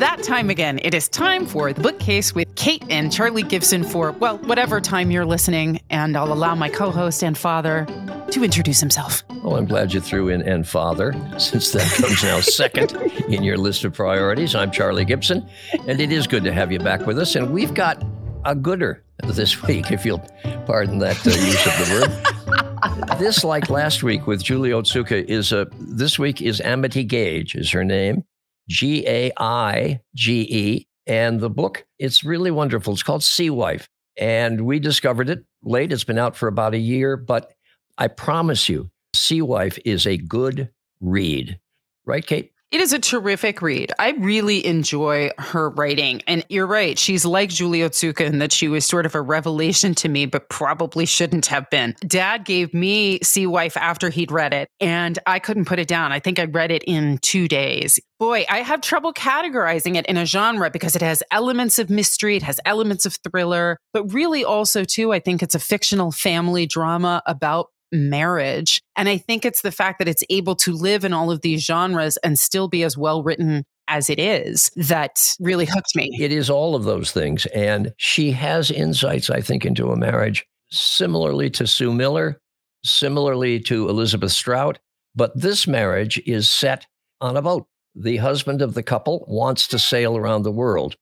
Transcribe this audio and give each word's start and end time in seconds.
that 0.00 0.22
time 0.22 0.50
again. 0.50 0.80
It 0.82 0.94
is 0.94 1.08
time 1.08 1.46
for 1.46 1.72
the 1.72 1.80
bookcase 1.80 2.34
with 2.34 2.54
Kate 2.54 2.84
and 2.90 3.12
Charlie 3.12 3.42
Gibson 3.42 3.84
for, 3.84 4.12
well, 4.12 4.38
whatever 4.38 4.80
time 4.80 5.10
you're 5.10 5.26
listening. 5.26 5.80
And 5.90 6.16
I'll 6.16 6.32
allow 6.32 6.54
my 6.54 6.68
co 6.68 6.90
host 6.90 7.22
and 7.22 7.36
father 7.36 7.86
to 8.30 8.42
introduce 8.42 8.80
himself. 8.80 9.22
Well, 9.42 9.56
I'm 9.56 9.66
glad 9.66 9.92
you 9.92 10.00
threw 10.00 10.28
in 10.28 10.42
and 10.42 10.66
father, 10.66 11.12
since 11.38 11.70
that 11.72 11.86
comes 12.00 12.22
now 12.22 12.40
second 12.40 12.92
in 13.28 13.42
your 13.42 13.56
list 13.56 13.84
of 13.84 13.92
priorities. 13.92 14.54
I'm 14.54 14.70
Charlie 14.70 15.04
Gibson, 15.04 15.48
and 15.86 16.00
it 16.00 16.10
is 16.10 16.26
good 16.26 16.44
to 16.44 16.52
have 16.52 16.72
you 16.72 16.78
back 16.78 17.06
with 17.06 17.18
us. 17.18 17.36
And 17.36 17.52
we've 17.52 17.74
got 17.74 18.02
a 18.44 18.54
gooder 18.54 19.04
this 19.24 19.62
week, 19.66 19.92
if 19.92 20.04
you'll 20.06 20.26
pardon 20.66 20.98
that 20.98 21.16
uh, 21.26 21.30
use 21.30 21.66
of 21.66 21.88
the 21.88 23.04
word. 23.04 23.18
this, 23.18 23.44
like 23.44 23.68
last 23.68 24.02
week 24.02 24.26
with 24.26 24.42
Julie 24.42 24.70
Otsuka, 24.70 25.24
is 25.24 25.52
a 25.52 25.66
this 25.78 26.18
week 26.18 26.40
is 26.40 26.60
Amity 26.62 27.06
Gaige 27.06 27.54
is 27.54 27.70
her 27.70 27.84
name, 27.84 28.24
G 28.70 29.04
A 29.06 29.32
I 29.36 30.00
G 30.14 30.42
E, 30.42 30.86
and 31.06 31.40
the 31.40 31.50
book 31.50 31.84
it's 31.98 32.22
really 32.22 32.52
wonderful. 32.52 32.92
It's 32.92 33.02
called 33.02 33.24
Sea 33.24 33.50
Wife, 33.50 33.88
and 34.16 34.60
we 34.60 34.78
discovered 34.78 35.28
it 35.28 35.44
late. 35.64 35.92
It's 35.92 36.04
been 36.04 36.18
out 36.18 36.36
for 36.36 36.46
about 36.46 36.74
a 36.74 36.78
year, 36.78 37.16
but 37.16 37.52
I 37.98 38.06
promise 38.06 38.68
you, 38.68 38.90
Sea 39.14 39.42
Wife 39.42 39.78
is 39.84 40.06
a 40.06 40.16
good 40.16 40.70
read, 41.00 41.58
right, 42.06 42.24
Kate? 42.24 42.52
It 42.70 42.80
is 42.80 42.92
a 42.92 43.00
terrific 43.00 43.62
read. 43.62 43.92
I 43.98 44.12
really 44.12 44.64
enjoy 44.64 45.30
her 45.38 45.70
writing. 45.70 46.22
And 46.28 46.46
you're 46.48 46.68
right. 46.68 46.96
She's 46.96 47.24
like 47.24 47.50
Julie 47.50 47.80
Otsuka 47.80 48.20
in 48.20 48.38
that 48.38 48.52
she 48.52 48.68
was 48.68 48.86
sort 48.86 49.06
of 49.06 49.16
a 49.16 49.20
revelation 49.20 49.92
to 49.96 50.08
me, 50.08 50.26
but 50.26 50.48
probably 50.48 51.04
shouldn't 51.04 51.46
have 51.46 51.68
been. 51.70 51.96
Dad 52.06 52.44
gave 52.44 52.72
me 52.72 53.18
Sea 53.24 53.48
Wife 53.48 53.76
after 53.76 54.08
he'd 54.08 54.30
read 54.30 54.54
it, 54.54 54.68
and 54.78 55.18
I 55.26 55.40
couldn't 55.40 55.64
put 55.64 55.80
it 55.80 55.88
down. 55.88 56.12
I 56.12 56.20
think 56.20 56.38
I 56.38 56.44
read 56.44 56.70
it 56.70 56.84
in 56.84 57.18
two 57.18 57.48
days. 57.48 57.98
Boy, 58.20 58.44
I 58.48 58.58
have 58.58 58.82
trouble 58.82 59.12
categorizing 59.12 59.96
it 59.96 60.06
in 60.06 60.16
a 60.16 60.24
genre 60.24 60.70
because 60.70 60.94
it 60.94 61.02
has 61.02 61.24
elements 61.32 61.80
of 61.80 61.90
mystery, 61.90 62.36
it 62.36 62.42
has 62.44 62.60
elements 62.64 63.04
of 63.04 63.16
thriller, 63.28 63.78
but 63.92 64.12
really 64.12 64.44
also, 64.44 64.84
too, 64.84 65.12
I 65.12 65.18
think 65.18 65.42
it's 65.42 65.56
a 65.56 65.58
fictional 65.58 66.12
family 66.12 66.66
drama 66.66 67.20
about 67.26 67.68
marriage. 67.92 68.82
And 68.96 69.08
I 69.08 69.18
think 69.18 69.44
it's 69.44 69.62
the 69.62 69.72
fact 69.72 69.98
that 69.98 70.08
it's 70.08 70.24
able 70.30 70.54
to 70.56 70.72
live 70.72 71.04
in 71.04 71.12
all 71.12 71.30
of 71.30 71.40
these 71.40 71.64
genres 71.64 72.16
and 72.18 72.38
still 72.38 72.68
be 72.68 72.82
as 72.82 72.96
well 72.96 73.22
written 73.22 73.64
as 73.88 74.08
it 74.08 74.20
is 74.20 74.70
that 74.76 75.34
really 75.40 75.66
hooked 75.66 75.96
me. 75.96 76.16
It 76.18 76.30
is 76.30 76.48
all 76.48 76.76
of 76.76 76.84
those 76.84 77.10
things. 77.10 77.46
And 77.46 77.92
she 77.96 78.30
has 78.32 78.70
insights, 78.70 79.30
I 79.30 79.40
think, 79.40 79.66
into 79.66 79.90
a 79.90 79.96
marriage 79.96 80.46
similarly 80.70 81.50
to 81.50 81.66
Sue 81.66 81.92
Miller, 81.92 82.40
similarly 82.84 83.58
to 83.60 83.88
Elizabeth 83.88 84.32
Strout. 84.32 84.78
But 85.14 85.38
this 85.38 85.66
marriage 85.66 86.22
is 86.24 86.50
set 86.50 86.86
on 87.20 87.36
a 87.36 87.42
boat. 87.42 87.66
The 87.96 88.18
husband 88.18 88.62
of 88.62 88.74
the 88.74 88.84
couple 88.84 89.24
wants 89.26 89.66
to 89.68 89.78
sail 89.78 90.16
around 90.16 90.44
the 90.44 90.52
world. 90.52 90.96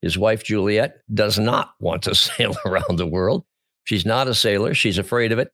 His 0.00 0.16
wife, 0.16 0.42
Juliet, 0.42 0.96
does 1.12 1.38
not 1.38 1.72
want 1.78 2.02
to 2.04 2.14
sail 2.14 2.56
around 2.64 2.96
the 2.96 3.06
world. 3.06 3.44
She's 3.84 4.06
not 4.06 4.28
a 4.28 4.34
sailor. 4.34 4.74
She's 4.74 4.98
afraid 4.98 5.32
of 5.32 5.38
it. 5.38 5.52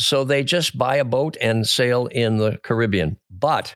So 0.00 0.24
they 0.24 0.42
just 0.42 0.78
buy 0.78 0.96
a 0.96 1.04
boat 1.04 1.36
and 1.42 1.68
sail 1.68 2.06
in 2.06 2.38
the 2.38 2.58
Caribbean. 2.62 3.18
But 3.30 3.74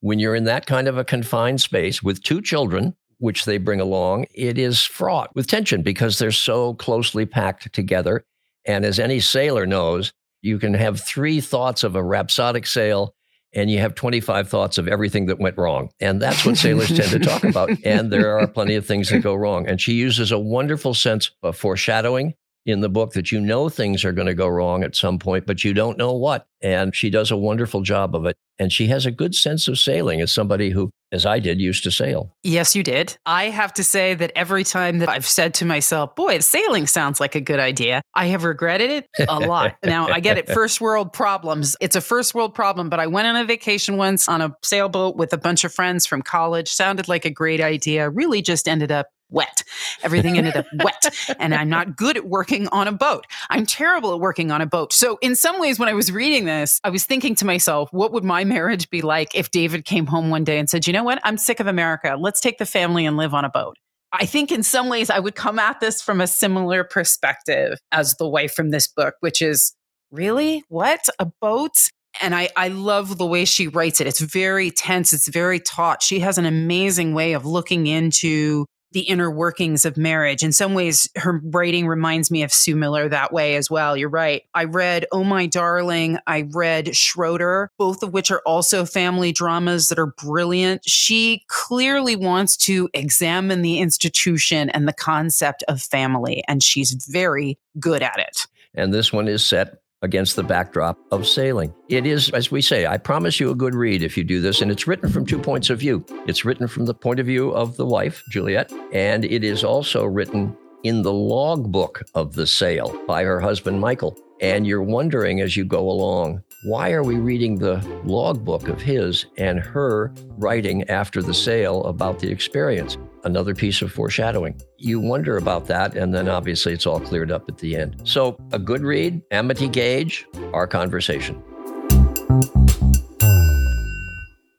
when 0.00 0.18
you're 0.18 0.34
in 0.34 0.44
that 0.44 0.64
kind 0.64 0.88
of 0.88 0.96
a 0.96 1.04
confined 1.04 1.60
space 1.60 2.02
with 2.02 2.22
two 2.22 2.40
children, 2.40 2.96
which 3.18 3.44
they 3.44 3.58
bring 3.58 3.80
along, 3.80 4.26
it 4.34 4.56
is 4.56 4.82
fraught 4.82 5.34
with 5.34 5.46
tension 5.46 5.82
because 5.82 6.18
they're 6.18 6.32
so 6.32 6.72
closely 6.74 7.26
packed 7.26 7.72
together. 7.74 8.24
And 8.64 8.84
as 8.84 8.98
any 8.98 9.20
sailor 9.20 9.66
knows, 9.66 10.12
you 10.40 10.58
can 10.58 10.72
have 10.72 11.00
three 11.00 11.40
thoughts 11.40 11.84
of 11.84 11.96
a 11.96 12.02
rhapsodic 12.02 12.64
sail 12.66 13.14
and 13.52 13.70
you 13.70 13.78
have 13.78 13.94
25 13.94 14.48
thoughts 14.48 14.78
of 14.78 14.88
everything 14.88 15.26
that 15.26 15.38
went 15.38 15.58
wrong. 15.58 15.90
And 16.00 16.20
that's 16.20 16.46
what 16.46 16.56
sailors 16.56 16.88
tend 16.88 17.10
to 17.10 17.18
talk 17.18 17.44
about. 17.44 17.70
And 17.84 18.10
there 18.12 18.38
are 18.38 18.46
plenty 18.46 18.74
of 18.74 18.86
things 18.86 19.10
that 19.10 19.20
go 19.20 19.34
wrong. 19.34 19.66
And 19.66 19.80
she 19.80 19.94
uses 19.94 20.32
a 20.32 20.38
wonderful 20.38 20.94
sense 20.94 21.30
of 21.42 21.56
foreshadowing 21.56 22.34
in 22.68 22.80
the 22.80 22.88
book 22.90 23.14
that 23.14 23.32
you 23.32 23.40
know 23.40 23.70
things 23.70 24.04
are 24.04 24.12
going 24.12 24.26
to 24.26 24.34
go 24.34 24.46
wrong 24.46 24.84
at 24.84 24.94
some 24.94 25.18
point, 25.18 25.46
but 25.46 25.64
you 25.64 25.72
don't 25.72 25.96
know 25.96 26.12
what. 26.12 26.46
And 26.60 26.94
she 26.94 27.08
does 27.08 27.30
a 27.30 27.36
wonderful 27.36 27.80
job 27.80 28.14
of 28.14 28.26
it. 28.26 28.36
And 28.58 28.72
she 28.72 28.88
has 28.88 29.06
a 29.06 29.10
good 29.10 29.34
sense 29.34 29.68
of 29.68 29.78
sailing 29.78 30.20
as 30.20 30.32
somebody 30.32 30.70
who, 30.70 30.90
as 31.12 31.24
I 31.24 31.38
did, 31.38 31.60
used 31.60 31.84
to 31.84 31.90
sail. 31.90 32.34
Yes, 32.42 32.76
you 32.76 32.82
did. 32.82 33.16
I 33.24 33.44
have 33.44 33.72
to 33.74 33.84
say 33.84 34.14
that 34.14 34.32
every 34.34 34.64
time 34.64 34.98
that 34.98 35.08
I've 35.08 35.26
said 35.26 35.54
to 35.54 35.64
myself, 35.64 36.14
boy, 36.14 36.40
sailing 36.40 36.86
sounds 36.86 37.20
like 37.20 37.36
a 37.36 37.40
good 37.40 37.60
idea, 37.60 38.02
I 38.14 38.26
have 38.26 38.44
regretted 38.44 38.90
it 38.90 39.06
a 39.28 39.38
lot. 39.38 39.76
now, 39.84 40.08
I 40.08 40.20
get 40.20 40.36
it, 40.36 40.50
first 40.50 40.80
world 40.80 41.12
problems. 41.12 41.76
It's 41.80 41.96
a 41.96 42.00
first 42.00 42.34
world 42.34 42.54
problem, 42.54 42.90
but 42.90 43.00
I 43.00 43.06
went 43.06 43.28
on 43.28 43.36
a 43.36 43.44
vacation 43.44 43.96
once 43.96 44.28
on 44.28 44.42
a 44.42 44.54
sailboat 44.62 45.16
with 45.16 45.32
a 45.32 45.38
bunch 45.38 45.64
of 45.64 45.72
friends 45.72 46.04
from 46.04 46.20
college. 46.20 46.68
Sounded 46.68 47.08
like 47.08 47.24
a 47.24 47.30
great 47.30 47.60
idea, 47.60 48.10
really 48.10 48.42
just 48.42 48.68
ended 48.68 48.90
up 48.90 49.06
wet. 49.30 49.62
Everything 50.02 50.38
ended 50.38 50.56
up 50.56 50.66
wet. 50.82 51.04
And 51.38 51.54
I'm 51.54 51.68
not 51.68 51.96
good 51.96 52.16
at 52.16 52.26
working 52.26 52.68
on 52.68 52.88
a 52.88 52.92
boat. 52.92 53.26
I'm 53.50 53.66
terrible 53.66 54.14
at 54.14 54.20
working 54.20 54.50
on 54.50 54.60
a 54.60 54.66
boat. 54.66 54.92
So, 54.92 55.18
in 55.20 55.36
some 55.36 55.60
ways, 55.60 55.78
when 55.78 55.88
I 55.88 55.94
was 55.94 56.10
reading 56.12 56.44
this, 56.44 56.80
I 56.84 56.90
was 56.90 57.04
thinking 57.04 57.34
to 57.36 57.44
myself, 57.44 57.92
what 57.92 58.12
would 58.12 58.24
my 58.24 58.44
marriage 58.44 58.90
be 58.90 59.02
like 59.02 59.34
if 59.34 59.50
David 59.50 59.84
came 59.84 60.06
home 60.06 60.30
one 60.30 60.44
day 60.44 60.58
and 60.58 60.68
said, 60.68 60.86
you 60.86 60.92
know 60.92 61.04
what? 61.04 61.20
I'm 61.24 61.38
sick 61.38 61.60
of 61.60 61.66
America. 61.66 62.16
Let's 62.18 62.40
take 62.40 62.58
the 62.58 62.66
family 62.66 63.06
and 63.06 63.16
live 63.16 63.34
on 63.34 63.44
a 63.44 63.50
boat. 63.50 63.76
I 64.12 64.24
think 64.24 64.50
in 64.50 64.62
some 64.62 64.88
ways 64.88 65.10
I 65.10 65.18
would 65.18 65.34
come 65.34 65.58
at 65.58 65.80
this 65.80 66.00
from 66.00 66.20
a 66.20 66.26
similar 66.26 66.82
perspective 66.82 67.78
as 67.92 68.14
the 68.14 68.26
wife 68.26 68.54
from 68.54 68.70
this 68.70 68.88
book, 68.88 69.14
which 69.20 69.42
is 69.42 69.74
really 70.10 70.64
what? 70.68 71.06
A 71.18 71.26
boat? 71.40 71.90
and 72.20 72.34
I, 72.34 72.48
I 72.56 72.68
love 72.68 73.18
the 73.18 73.26
way 73.26 73.44
she 73.44 73.68
writes 73.68 74.00
it. 74.00 74.06
It's 74.06 74.20
very 74.20 74.70
tense. 74.70 75.12
It's 75.12 75.28
very 75.28 75.60
taut. 75.60 76.02
She 76.02 76.20
has 76.20 76.38
an 76.38 76.46
amazing 76.46 77.14
way 77.14 77.32
of 77.32 77.46
looking 77.46 77.86
into 77.86 78.66
the 78.92 79.00
inner 79.02 79.30
workings 79.30 79.84
of 79.84 79.96
marriage. 79.96 80.42
In 80.42 80.52
some 80.52 80.74
ways, 80.74 81.08
her 81.16 81.40
writing 81.44 81.86
reminds 81.86 82.30
me 82.30 82.42
of 82.42 82.52
Sue 82.52 82.76
Miller 82.76 83.08
that 83.08 83.32
way 83.32 83.56
as 83.56 83.70
well. 83.70 83.96
You're 83.96 84.08
right. 84.08 84.42
I 84.54 84.64
read 84.64 85.06
Oh 85.12 85.24
My 85.24 85.46
Darling. 85.46 86.18
I 86.26 86.48
read 86.52 86.96
Schroeder, 86.96 87.70
both 87.78 88.02
of 88.02 88.12
which 88.12 88.30
are 88.30 88.42
also 88.46 88.84
family 88.84 89.32
dramas 89.32 89.88
that 89.88 89.98
are 89.98 90.06
brilliant. 90.06 90.82
She 90.86 91.44
clearly 91.48 92.16
wants 92.16 92.56
to 92.58 92.88
examine 92.94 93.62
the 93.62 93.78
institution 93.78 94.70
and 94.70 94.88
the 94.88 94.92
concept 94.92 95.64
of 95.68 95.82
family, 95.82 96.42
and 96.48 96.62
she's 96.62 96.92
very 97.08 97.58
good 97.78 98.02
at 98.02 98.18
it. 98.18 98.46
And 98.74 98.92
this 98.92 99.12
one 99.12 99.28
is 99.28 99.44
set 99.44 99.78
against 100.02 100.36
the 100.36 100.42
backdrop 100.42 100.98
of 101.10 101.26
sailing. 101.26 101.74
It 101.88 102.06
is, 102.06 102.30
as 102.30 102.50
we 102.50 102.62
say, 102.62 102.86
I 102.86 102.98
promise 102.98 103.40
you 103.40 103.50
a 103.50 103.54
good 103.54 103.74
read 103.74 104.02
if 104.02 104.16
you 104.16 104.24
do 104.24 104.40
this. 104.40 104.60
And 104.60 104.70
it's 104.70 104.86
written 104.86 105.10
from 105.10 105.26
two 105.26 105.38
points 105.38 105.70
of 105.70 105.80
view. 105.80 106.04
It's 106.26 106.44
written 106.44 106.68
from 106.68 106.86
the 106.86 106.94
point 106.94 107.20
of 107.20 107.26
view 107.26 107.50
of 107.50 107.76
the 107.76 107.86
wife, 107.86 108.22
Juliet, 108.30 108.72
and 108.92 109.24
it 109.24 109.44
is 109.44 109.64
also 109.64 110.04
written 110.04 110.56
in 110.84 111.02
the 111.02 111.12
logbook 111.12 112.02
of 112.14 112.34
the 112.34 112.46
sail 112.46 112.96
by 113.06 113.24
her 113.24 113.40
husband, 113.40 113.80
Michael. 113.80 114.16
And 114.40 114.66
you're 114.66 114.82
wondering 114.82 115.40
as 115.40 115.56
you 115.56 115.64
go 115.64 115.90
along, 115.90 116.42
why 116.64 116.90
are 116.90 117.04
we 117.04 117.14
reading 117.18 117.54
the 117.54 117.76
logbook 118.04 118.66
of 118.66 118.80
his 118.80 119.26
and 119.36 119.60
her 119.60 120.12
writing 120.38 120.82
after 120.90 121.22
the 121.22 121.32
sail 121.32 121.84
about 121.84 122.18
the 122.18 122.28
experience? 122.28 122.96
Another 123.22 123.54
piece 123.54 123.80
of 123.80 123.92
foreshadowing. 123.92 124.60
You 124.76 124.98
wonder 124.98 125.36
about 125.36 125.66
that, 125.66 125.96
and 125.96 126.12
then 126.12 126.28
obviously 126.28 126.72
it's 126.72 126.84
all 126.84 126.98
cleared 126.98 127.30
up 127.30 127.48
at 127.48 127.58
the 127.58 127.76
end. 127.76 128.00
So, 128.02 128.36
a 128.52 128.58
good 128.58 128.80
read, 128.80 129.22
Amity 129.30 129.68
Gaige, 129.68 130.24
our 130.52 130.66
conversation. 130.66 131.40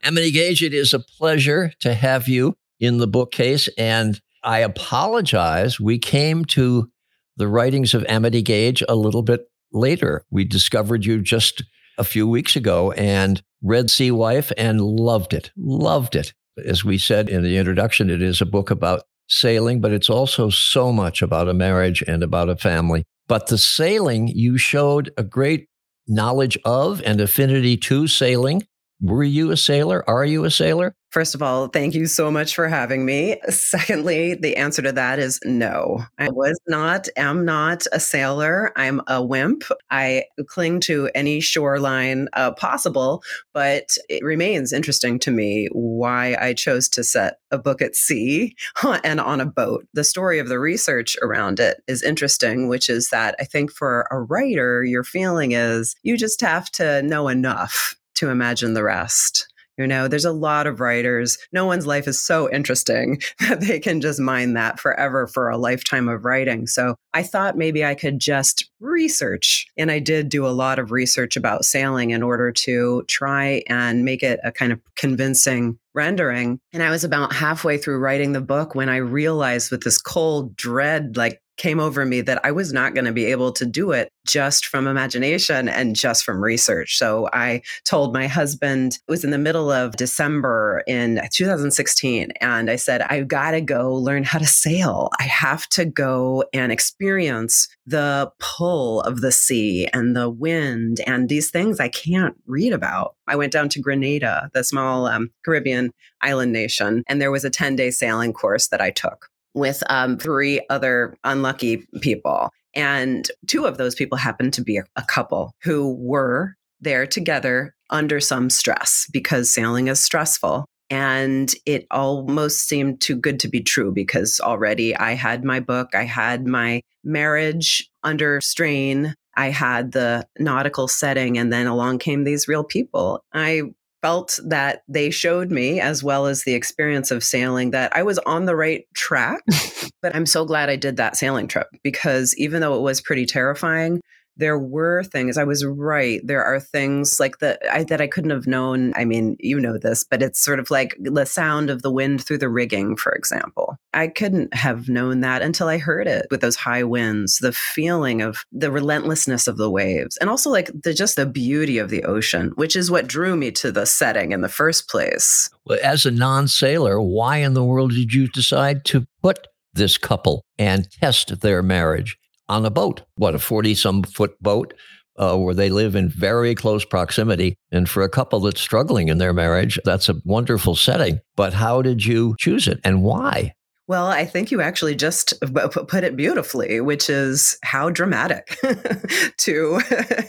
Amity 0.02 0.32
Gaige, 0.32 0.62
it 0.62 0.72
is 0.72 0.94
a 0.94 1.00
pleasure 1.00 1.70
to 1.80 1.92
have 1.92 2.28
you 2.28 2.56
in 2.78 2.96
the 2.96 3.06
bookcase. 3.06 3.68
And 3.76 4.18
I 4.42 4.60
apologize. 4.60 5.78
We 5.78 5.98
came 5.98 6.46
to 6.46 6.90
the 7.36 7.46
writings 7.46 7.92
of 7.92 8.06
Amity 8.08 8.42
Gaige 8.42 8.82
a 8.88 8.96
little 8.96 9.22
bit 9.22 9.42
later. 9.70 10.24
We 10.30 10.46
discovered 10.46 11.04
you 11.04 11.20
just 11.20 11.62
a 12.00 12.04
few 12.04 12.26
weeks 12.26 12.56
ago 12.56 12.92
and 12.92 13.42
read 13.62 13.90
Sea 13.90 14.10
Wife 14.10 14.50
and 14.56 14.80
loved 14.80 15.34
it, 15.34 15.52
loved 15.54 16.16
it. 16.16 16.32
As 16.64 16.82
we 16.82 16.96
said 16.96 17.28
in 17.28 17.42
the 17.42 17.58
introduction, 17.58 18.08
it 18.08 18.22
is 18.22 18.40
a 18.40 18.46
book 18.46 18.70
about 18.70 19.02
sailing, 19.28 19.82
but 19.82 19.92
it's 19.92 20.08
also 20.08 20.48
so 20.48 20.92
much 20.92 21.20
about 21.20 21.48
a 21.48 21.54
marriage 21.54 22.02
and 22.08 22.22
about 22.22 22.48
a 22.48 22.56
family. 22.56 23.04
But 23.28 23.48
the 23.48 23.58
sailing, 23.58 24.28
you 24.28 24.56
showed 24.56 25.12
a 25.18 25.22
great 25.22 25.68
knowledge 26.08 26.58
of 26.64 27.02
and 27.02 27.20
affinity 27.20 27.76
to 27.76 28.08
sailing. 28.08 28.66
Were 29.00 29.24
you 29.24 29.50
a 29.50 29.56
sailor? 29.56 30.08
Are 30.08 30.24
you 30.24 30.44
a 30.44 30.50
sailor? 30.50 30.94
First 31.10 31.34
of 31.34 31.42
all, 31.42 31.66
thank 31.66 31.94
you 31.94 32.06
so 32.06 32.30
much 32.30 32.54
for 32.54 32.68
having 32.68 33.04
me. 33.04 33.40
Secondly, 33.48 34.34
the 34.34 34.56
answer 34.56 34.82
to 34.82 34.92
that 34.92 35.18
is 35.18 35.40
no. 35.44 36.04
I 36.18 36.28
was 36.28 36.56
not, 36.68 37.08
am 37.16 37.44
not 37.44 37.84
a 37.92 37.98
sailor. 37.98 38.72
I'm 38.76 39.00
a 39.08 39.24
wimp. 39.24 39.64
I 39.90 40.24
cling 40.46 40.80
to 40.80 41.10
any 41.14 41.40
shoreline 41.40 42.28
uh, 42.34 42.52
possible, 42.52 43.24
but 43.52 43.96
it 44.08 44.22
remains 44.22 44.72
interesting 44.72 45.18
to 45.20 45.32
me 45.32 45.68
why 45.72 46.36
I 46.40 46.52
chose 46.52 46.88
to 46.90 47.02
set 47.02 47.38
a 47.50 47.58
book 47.58 47.82
at 47.82 47.96
sea 47.96 48.54
and 49.02 49.18
on 49.18 49.40
a 49.40 49.46
boat. 49.46 49.86
The 49.94 50.04
story 50.04 50.38
of 50.38 50.48
the 50.48 50.60
research 50.60 51.16
around 51.22 51.58
it 51.58 51.82
is 51.88 52.04
interesting, 52.04 52.68
which 52.68 52.88
is 52.88 53.08
that 53.08 53.34
I 53.40 53.44
think 53.44 53.72
for 53.72 54.06
a 54.12 54.20
writer, 54.20 54.84
your 54.84 55.02
feeling 55.02 55.52
is 55.52 55.96
you 56.02 56.16
just 56.16 56.40
have 56.42 56.70
to 56.72 57.02
know 57.02 57.26
enough 57.26 57.96
to 58.16 58.30
imagine 58.30 58.74
the 58.74 58.82
rest 58.82 59.46
You 59.78 59.86
know, 59.86 60.08
there's 60.08 60.26
a 60.26 60.32
lot 60.32 60.66
of 60.66 60.78
writers. 60.78 61.38
No 61.52 61.64
one's 61.64 61.86
life 61.86 62.06
is 62.06 62.20
so 62.20 62.50
interesting 62.52 63.18
that 63.40 63.62
they 63.62 63.80
can 63.80 64.02
just 64.02 64.20
mine 64.20 64.52
that 64.52 64.78
forever 64.78 65.26
for 65.26 65.48
a 65.48 65.56
lifetime 65.56 66.06
of 66.06 66.26
writing. 66.26 66.66
So 66.66 66.96
I 67.14 67.22
thought 67.22 67.56
maybe 67.56 67.82
I 67.82 67.94
could 67.94 68.18
just 68.18 68.68
research. 68.80 69.66
And 69.78 69.90
I 69.90 69.98
did 69.98 70.28
do 70.28 70.46
a 70.46 70.48
lot 70.48 70.78
of 70.78 70.90
research 70.90 71.34
about 71.34 71.64
sailing 71.64 72.10
in 72.10 72.22
order 72.22 72.52
to 72.52 73.04
try 73.08 73.62
and 73.68 74.04
make 74.04 74.22
it 74.22 74.38
a 74.44 74.52
kind 74.52 74.70
of 74.70 74.80
convincing 74.96 75.78
rendering. 75.94 76.60
And 76.74 76.82
I 76.82 76.90
was 76.90 77.02
about 77.02 77.32
halfway 77.32 77.78
through 77.78 78.00
writing 78.00 78.32
the 78.32 78.42
book 78.42 78.74
when 78.74 78.90
I 78.90 78.96
realized 78.96 79.70
with 79.70 79.82
this 79.82 79.96
cold 79.96 80.54
dread, 80.56 81.16
like 81.16 81.40
came 81.60 81.78
over 81.78 82.06
me 82.06 82.22
that 82.22 82.40
I 82.42 82.52
was 82.52 82.72
not 82.72 82.94
going 82.94 83.04
to 83.04 83.12
be 83.12 83.26
able 83.26 83.52
to 83.52 83.66
do 83.66 83.92
it 83.92 84.10
just 84.26 84.64
from 84.64 84.86
imagination 84.86 85.68
and 85.68 85.94
just 85.94 86.24
from 86.24 86.42
research. 86.42 86.96
So 86.96 87.28
I 87.34 87.60
told 87.84 88.14
my 88.14 88.26
husband, 88.26 88.94
it 88.94 89.10
was 89.10 89.24
in 89.24 89.30
the 89.30 89.36
middle 89.36 89.70
of 89.70 89.96
December 89.96 90.82
in 90.86 91.20
2016, 91.30 92.30
and 92.40 92.70
I 92.70 92.76
said, 92.76 93.02
I've 93.02 93.28
got 93.28 93.50
to 93.50 93.60
go 93.60 93.94
learn 93.94 94.24
how 94.24 94.38
to 94.38 94.46
sail. 94.46 95.10
I 95.18 95.24
have 95.24 95.68
to 95.70 95.84
go 95.84 96.44
and 96.54 96.72
experience 96.72 97.68
the 97.84 98.32
pull 98.38 99.02
of 99.02 99.20
the 99.20 99.32
sea 99.32 99.86
and 99.92 100.16
the 100.16 100.30
wind 100.30 101.00
and 101.06 101.28
these 101.28 101.50
things 101.50 101.78
I 101.78 101.88
can't 101.88 102.36
read 102.46 102.72
about. 102.72 103.16
I 103.28 103.36
went 103.36 103.52
down 103.52 103.68
to 103.70 103.80
Grenada, 103.80 104.50
the 104.54 104.64
small 104.64 105.06
um, 105.06 105.30
Caribbean 105.44 105.92
island 106.22 106.52
nation, 106.52 107.04
and 107.06 107.20
there 107.20 107.30
was 107.30 107.44
a 107.44 107.50
10 107.50 107.76
day 107.76 107.90
sailing 107.90 108.32
course 108.32 108.68
that 108.68 108.80
I 108.80 108.90
took 108.90 109.29
with 109.54 109.82
um, 109.90 110.18
three 110.18 110.64
other 110.70 111.16
unlucky 111.24 111.86
people. 112.00 112.50
And 112.74 113.28
two 113.46 113.66
of 113.66 113.78
those 113.78 113.94
people 113.94 114.18
happened 114.18 114.52
to 114.54 114.62
be 114.62 114.76
a, 114.76 114.84
a 114.96 115.02
couple 115.02 115.54
who 115.62 115.94
were 115.98 116.54
there 116.80 117.06
together 117.06 117.74
under 117.90 118.20
some 118.20 118.48
stress 118.50 119.06
because 119.12 119.52
sailing 119.52 119.88
is 119.88 120.02
stressful. 120.02 120.66
And 120.88 121.52
it 121.66 121.86
almost 121.90 122.66
seemed 122.68 123.00
too 123.00 123.14
good 123.14 123.38
to 123.40 123.48
be 123.48 123.60
true 123.60 123.92
because 123.92 124.40
already 124.42 124.96
I 124.96 125.12
had 125.14 125.44
my 125.44 125.60
book, 125.60 125.94
I 125.94 126.04
had 126.04 126.46
my 126.46 126.82
marriage 127.04 127.88
under 128.02 128.40
strain, 128.40 129.14
I 129.36 129.50
had 129.50 129.92
the 129.92 130.26
nautical 130.38 130.88
setting, 130.88 131.38
and 131.38 131.52
then 131.52 131.66
along 131.66 131.98
came 131.98 132.24
these 132.24 132.48
real 132.48 132.64
people. 132.64 133.24
I 133.32 133.62
felt 134.02 134.38
that 134.44 134.82
they 134.88 135.10
showed 135.10 135.50
me, 135.50 135.80
as 135.80 136.02
well 136.02 136.26
as 136.26 136.44
the 136.44 136.54
experience 136.54 137.10
of 137.10 137.24
sailing, 137.24 137.70
that 137.70 137.94
I 137.94 138.02
was 138.02 138.18
on 138.20 138.46
the 138.46 138.56
right 138.56 138.86
track. 138.94 139.42
but 140.02 140.14
I'm 140.14 140.26
so 140.26 140.44
glad 140.44 140.70
I 140.70 140.76
did 140.76 140.96
that 140.96 141.16
sailing 141.16 141.48
trip 141.48 141.68
because 141.82 142.34
even 142.36 142.60
though 142.60 142.76
it 142.76 142.82
was 142.82 143.00
pretty 143.00 143.26
terrifying, 143.26 144.00
there 144.36 144.58
were 144.58 145.02
things 145.04 145.36
i 145.36 145.44
was 145.44 145.64
right 145.64 146.20
there 146.24 146.44
are 146.44 146.60
things 146.60 147.20
like 147.20 147.38
that 147.38 147.60
I, 147.70 147.84
that 147.84 148.00
i 148.00 148.06
couldn't 148.06 148.30
have 148.30 148.46
known 148.46 148.92
i 148.96 149.04
mean 149.04 149.36
you 149.38 149.60
know 149.60 149.78
this 149.78 150.04
but 150.04 150.22
it's 150.22 150.40
sort 150.40 150.58
of 150.58 150.70
like 150.70 150.96
the 151.00 151.26
sound 151.26 151.70
of 151.70 151.82
the 151.82 151.92
wind 151.92 152.24
through 152.24 152.38
the 152.38 152.48
rigging 152.48 152.96
for 152.96 153.12
example. 153.12 153.76
I 153.92 154.08
couldn't 154.08 154.54
have 154.54 154.88
known 154.88 155.20
that 155.20 155.42
until 155.42 155.68
i 155.68 155.78
heard 155.78 156.06
it 156.06 156.26
with 156.30 156.40
those 156.40 156.56
high 156.56 156.84
winds 156.84 157.38
the 157.38 157.52
feeling 157.52 158.22
of 158.22 158.44
the 158.52 158.70
relentlessness 158.70 159.46
of 159.46 159.56
the 159.56 159.70
waves 159.70 160.16
and 160.18 160.30
also 160.30 160.50
like 160.50 160.70
the 160.82 160.94
just 160.94 161.16
the 161.16 161.26
beauty 161.26 161.78
of 161.78 161.90
the 161.90 162.04
ocean 162.04 162.52
which 162.54 162.76
is 162.76 162.90
what 162.90 163.06
drew 163.06 163.36
me 163.36 163.50
to 163.50 163.72
the 163.72 163.86
setting 163.86 164.32
in 164.32 164.40
the 164.40 164.48
first 164.48 164.88
place. 164.88 165.50
Well, 165.66 165.78
as 165.82 166.06
a 166.06 166.10
non-sailor 166.10 167.00
why 167.00 167.38
in 167.38 167.54
the 167.54 167.64
world 167.64 167.92
did 167.92 168.12
you 168.12 168.28
decide 168.28 168.84
to 168.86 169.06
put 169.22 169.46
this 169.72 169.98
couple 169.98 170.44
and 170.58 170.90
test 170.90 171.40
their 171.40 171.62
marriage 171.62 172.16
on 172.50 172.66
a 172.66 172.70
boat, 172.70 173.02
what, 173.14 173.34
a 173.34 173.38
40 173.38 173.74
some 173.74 174.02
foot 174.02 174.34
boat 174.42 174.74
uh, 175.16 175.36
where 175.36 175.54
they 175.54 175.70
live 175.70 175.94
in 175.94 176.08
very 176.08 176.54
close 176.54 176.84
proximity. 176.84 177.56
And 177.70 177.88
for 177.88 178.02
a 178.02 178.08
couple 178.08 178.40
that's 178.40 178.60
struggling 178.60 179.08
in 179.08 179.18
their 179.18 179.32
marriage, 179.32 179.78
that's 179.84 180.08
a 180.08 180.16
wonderful 180.24 180.74
setting. 180.74 181.20
But 181.36 181.54
how 181.54 181.82
did 181.82 182.04
you 182.04 182.34
choose 182.38 182.66
it 182.66 182.80
and 182.84 183.02
why? 183.02 183.54
Well, 183.90 184.06
I 184.06 184.24
think 184.24 184.52
you 184.52 184.60
actually 184.60 184.94
just 184.94 185.34
put 185.40 186.04
it 186.04 186.14
beautifully, 186.14 186.80
which 186.80 187.10
is 187.10 187.58
how 187.64 187.90
dramatic 187.90 188.56
to 189.38 189.80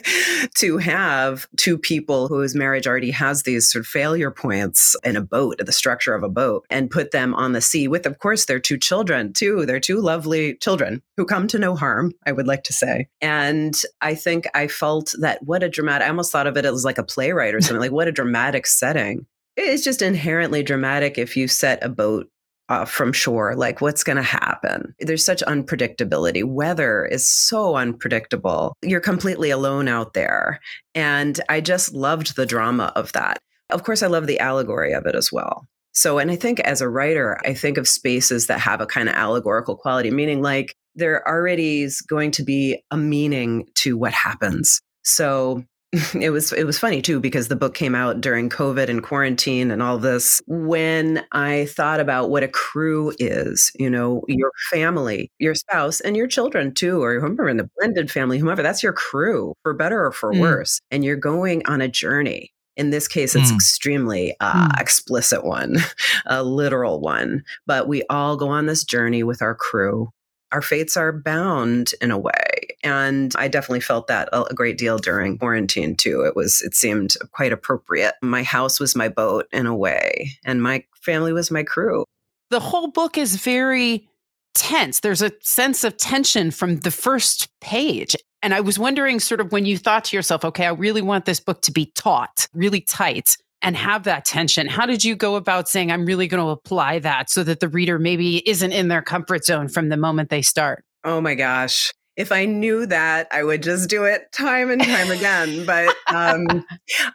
to 0.56 0.78
have 0.78 1.46
two 1.56 1.78
people 1.78 2.26
whose 2.26 2.56
marriage 2.56 2.88
already 2.88 3.12
has 3.12 3.44
these 3.44 3.70
sort 3.70 3.84
of 3.84 3.86
failure 3.86 4.32
points 4.32 4.96
in 5.04 5.14
a 5.14 5.20
boat, 5.20 5.60
the 5.64 5.70
structure 5.70 6.12
of 6.12 6.24
a 6.24 6.28
boat, 6.28 6.66
and 6.70 6.90
put 6.90 7.12
them 7.12 7.36
on 7.36 7.52
the 7.52 7.60
sea 7.60 7.86
with, 7.86 8.04
of 8.04 8.18
course, 8.18 8.46
their 8.46 8.58
two 8.58 8.78
children 8.78 9.32
too. 9.32 9.64
They're 9.64 9.78
two 9.78 10.00
lovely 10.00 10.56
children 10.56 11.00
who 11.16 11.24
come 11.24 11.46
to 11.46 11.58
no 11.60 11.76
harm, 11.76 12.10
I 12.26 12.32
would 12.32 12.48
like 12.48 12.64
to 12.64 12.72
say. 12.72 13.06
And 13.20 13.80
I 14.00 14.16
think 14.16 14.48
I 14.56 14.66
felt 14.66 15.14
that 15.20 15.38
what 15.44 15.62
a 15.62 15.68
dramatic. 15.68 16.06
I 16.06 16.08
almost 16.08 16.32
thought 16.32 16.48
of 16.48 16.56
it 16.56 16.64
as 16.64 16.84
like 16.84 16.98
a 16.98 17.04
playwright 17.04 17.54
or 17.54 17.60
something. 17.60 17.80
like 17.80 17.92
what 17.92 18.08
a 18.08 18.12
dramatic 18.12 18.66
setting 18.66 19.26
it's 19.54 19.84
just 19.84 20.00
inherently 20.00 20.62
dramatic 20.62 21.18
if 21.18 21.36
you 21.36 21.46
set 21.46 21.84
a 21.84 21.88
boat 21.90 22.26
uh, 22.72 22.86
from 22.86 23.12
shore, 23.12 23.54
like 23.54 23.82
what's 23.82 24.02
going 24.02 24.16
to 24.16 24.22
happen. 24.22 24.94
There's 24.98 25.22
such 25.22 25.42
unpredictability. 25.42 26.42
Weather 26.42 27.04
is 27.04 27.28
so 27.28 27.76
unpredictable. 27.76 28.74
You're 28.80 28.98
completely 28.98 29.50
alone 29.50 29.88
out 29.88 30.14
there. 30.14 30.58
And 30.94 31.38
I 31.50 31.60
just 31.60 31.92
loved 31.92 32.34
the 32.34 32.46
drama 32.46 32.90
of 32.96 33.12
that. 33.12 33.38
Of 33.68 33.84
course, 33.84 34.02
I 34.02 34.06
love 34.06 34.26
the 34.26 34.40
allegory 34.40 34.94
of 34.94 35.04
it 35.04 35.14
as 35.14 35.30
well. 35.30 35.66
So, 35.92 36.18
and 36.18 36.30
I 36.30 36.36
think 36.36 36.60
as 36.60 36.80
a 36.80 36.88
writer, 36.88 37.38
I 37.44 37.52
think 37.52 37.76
of 37.76 37.86
spaces 37.86 38.46
that 38.46 38.60
have 38.60 38.80
a 38.80 38.86
kind 38.86 39.10
of 39.10 39.14
allegorical 39.16 39.76
quality, 39.76 40.10
meaning 40.10 40.40
like 40.40 40.74
there 40.94 41.26
already 41.28 41.82
is 41.82 42.00
going 42.00 42.30
to 42.32 42.42
be 42.42 42.82
a 42.90 42.96
meaning 42.96 43.66
to 43.74 43.98
what 43.98 44.14
happens. 44.14 44.80
So 45.04 45.62
it 46.18 46.30
was 46.30 46.52
it 46.52 46.64
was 46.64 46.78
funny 46.78 47.02
too 47.02 47.20
because 47.20 47.48
the 47.48 47.56
book 47.56 47.74
came 47.74 47.94
out 47.94 48.20
during 48.20 48.48
covid 48.48 48.88
and 48.88 49.02
quarantine 49.02 49.70
and 49.70 49.82
all 49.82 49.98
this 49.98 50.40
when 50.46 51.22
i 51.32 51.66
thought 51.66 52.00
about 52.00 52.30
what 52.30 52.42
a 52.42 52.48
crew 52.48 53.12
is 53.18 53.70
you 53.78 53.90
know 53.90 54.22
your 54.26 54.50
family 54.70 55.30
your 55.38 55.54
spouse 55.54 56.00
and 56.00 56.16
your 56.16 56.26
children 56.26 56.72
too 56.72 57.02
or 57.02 57.20
whoever 57.20 57.46
in 57.46 57.58
the 57.58 57.68
blended 57.76 58.10
family 58.10 58.38
whomever 58.38 58.62
that's 58.62 58.82
your 58.82 58.94
crew 58.94 59.52
for 59.62 59.74
better 59.74 60.06
or 60.06 60.12
for 60.12 60.32
mm. 60.32 60.40
worse 60.40 60.80
and 60.90 61.04
you're 61.04 61.14
going 61.14 61.62
on 61.66 61.82
a 61.82 61.88
journey 61.88 62.50
in 62.76 62.88
this 62.88 63.06
case 63.06 63.36
it's 63.36 63.52
mm. 63.52 63.54
extremely 63.54 64.34
uh, 64.40 64.68
mm. 64.68 64.80
explicit 64.80 65.44
one 65.44 65.76
a 66.26 66.42
literal 66.42 67.00
one 67.00 67.44
but 67.66 67.86
we 67.86 68.02
all 68.08 68.38
go 68.38 68.48
on 68.48 68.64
this 68.64 68.82
journey 68.82 69.22
with 69.22 69.42
our 69.42 69.54
crew 69.54 70.10
our 70.52 70.62
fates 70.62 70.96
are 70.96 71.12
bound 71.12 71.94
in 72.00 72.10
a 72.10 72.18
way. 72.18 72.68
And 72.84 73.34
I 73.36 73.48
definitely 73.48 73.80
felt 73.80 74.06
that 74.08 74.28
a 74.32 74.54
great 74.54 74.76
deal 74.76 74.98
during 74.98 75.38
quarantine 75.38 75.96
too. 75.96 76.22
It 76.22 76.36
was, 76.36 76.62
it 76.62 76.74
seemed 76.74 77.14
quite 77.32 77.52
appropriate. 77.52 78.14
My 78.22 78.42
house 78.42 78.78
was 78.78 78.96
my 78.96 79.08
boat 79.08 79.46
in 79.52 79.66
a 79.66 79.74
way, 79.74 80.32
and 80.44 80.62
my 80.62 80.84
family 81.00 81.32
was 81.32 81.50
my 81.50 81.62
crew. 81.62 82.04
The 82.50 82.60
whole 82.60 82.88
book 82.88 83.16
is 83.16 83.36
very 83.36 84.08
tense. 84.54 85.00
There's 85.00 85.22
a 85.22 85.32
sense 85.40 85.84
of 85.84 85.96
tension 85.96 86.50
from 86.50 86.80
the 86.80 86.90
first 86.90 87.48
page. 87.60 88.14
And 88.42 88.52
I 88.52 88.60
was 88.60 88.78
wondering, 88.78 89.20
sort 89.20 89.40
of, 89.40 89.52
when 89.52 89.64
you 89.64 89.78
thought 89.78 90.04
to 90.06 90.16
yourself, 90.16 90.44
okay, 90.44 90.66
I 90.66 90.72
really 90.72 91.02
want 91.02 91.24
this 91.24 91.40
book 91.40 91.62
to 91.62 91.72
be 91.72 91.86
taut, 91.94 92.48
really 92.52 92.80
tight 92.80 93.36
and 93.62 93.76
have 93.76 94.04
that 94.04 94.24
tension. 94.24 94.66
How 94.66 94.86
did 94.86 95.04
you 95.04 95.14
go 95.14 95.36
about 95.36 95.68
saying, 95.68 95.90
I'm 95.90 96.04
really 96.04 96.26
going 96.26 96.42
to 96.42 96.50
apply 96.50 96.98
that 97.00 97.30
so 97.30 97.44
that 97.44 97.60
the 97.60 97.68
reader 97.68 97.98
maybe 97.98 98.48
isn't 98.48 98.72
in 98.72 98.88
their 98.88 99.02
comfort 99.02 99.44
zone 99.44 99.68
from 99.68 99.88
the 99.88 99.96
moment 99.96 100.30
they 100.30 100.42
start? 100.42 100.84
Oh 101.04 101.20
my 101.20 101.34
gosh. 101.34 101.92
If 102.16 102.30
I 102.30 102.44
knew 102.44 102.84
that, 102.86 103.28
I 103.32 103.42
would 103.42 103.62
just 103.62 103.88
do 103.88 104.04
it 104.04 104.30
time 104.32 104.70
and 104.70 104.82
time 104.82 105.10
again. 105.10 105.64
but 105.66 105.94
um, 106.08 106.64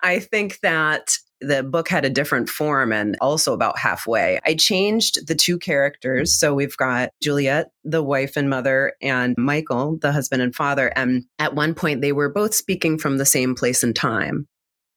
I 0.02 0.20
think 0.20 0.60
that 0.62 1.18
the 1.40 1.62
book 1.62 1.88
had 1.88 2.04
a 2.04 2.10
different 2.10 2.50
form 2.50 2.92
and 2.92 3.16
also 3.22 3.54
about 3.54 3.78
halfway. 3.78 4.40
I 4.44 4.56
changed 4.56 5.28
the 5.28 5.36
two 5.36 5.60
characters. 5.60 6.34
So 6.34 6.56
we've 6.56 6.76
got 6.78 7.12
Juliet, 7.22 7.68
the 7.84 8.02
wife 8.02 8.38
and 8.38 8.50
mother, 8.50 8.94
and 9.04 9.36
Michael, 9.38 9.98
the 10.02 10.12
husband 10.12 10.42
and 10.42 10.56
father. 10.56 10.92
And 10.96 11.26
at 11.38 11.54
one 11.54 11.76
point, 11.76 12.02
they 12.02 12.12
were 12.12 12.30
both 12.30 12.56
speaking 12.56 12.98
from 12.98 13.18
the 13.18 13.26
same 13.26 13.54
place 13.54 13.84
and 13.84 13.96
time 13.96 14.48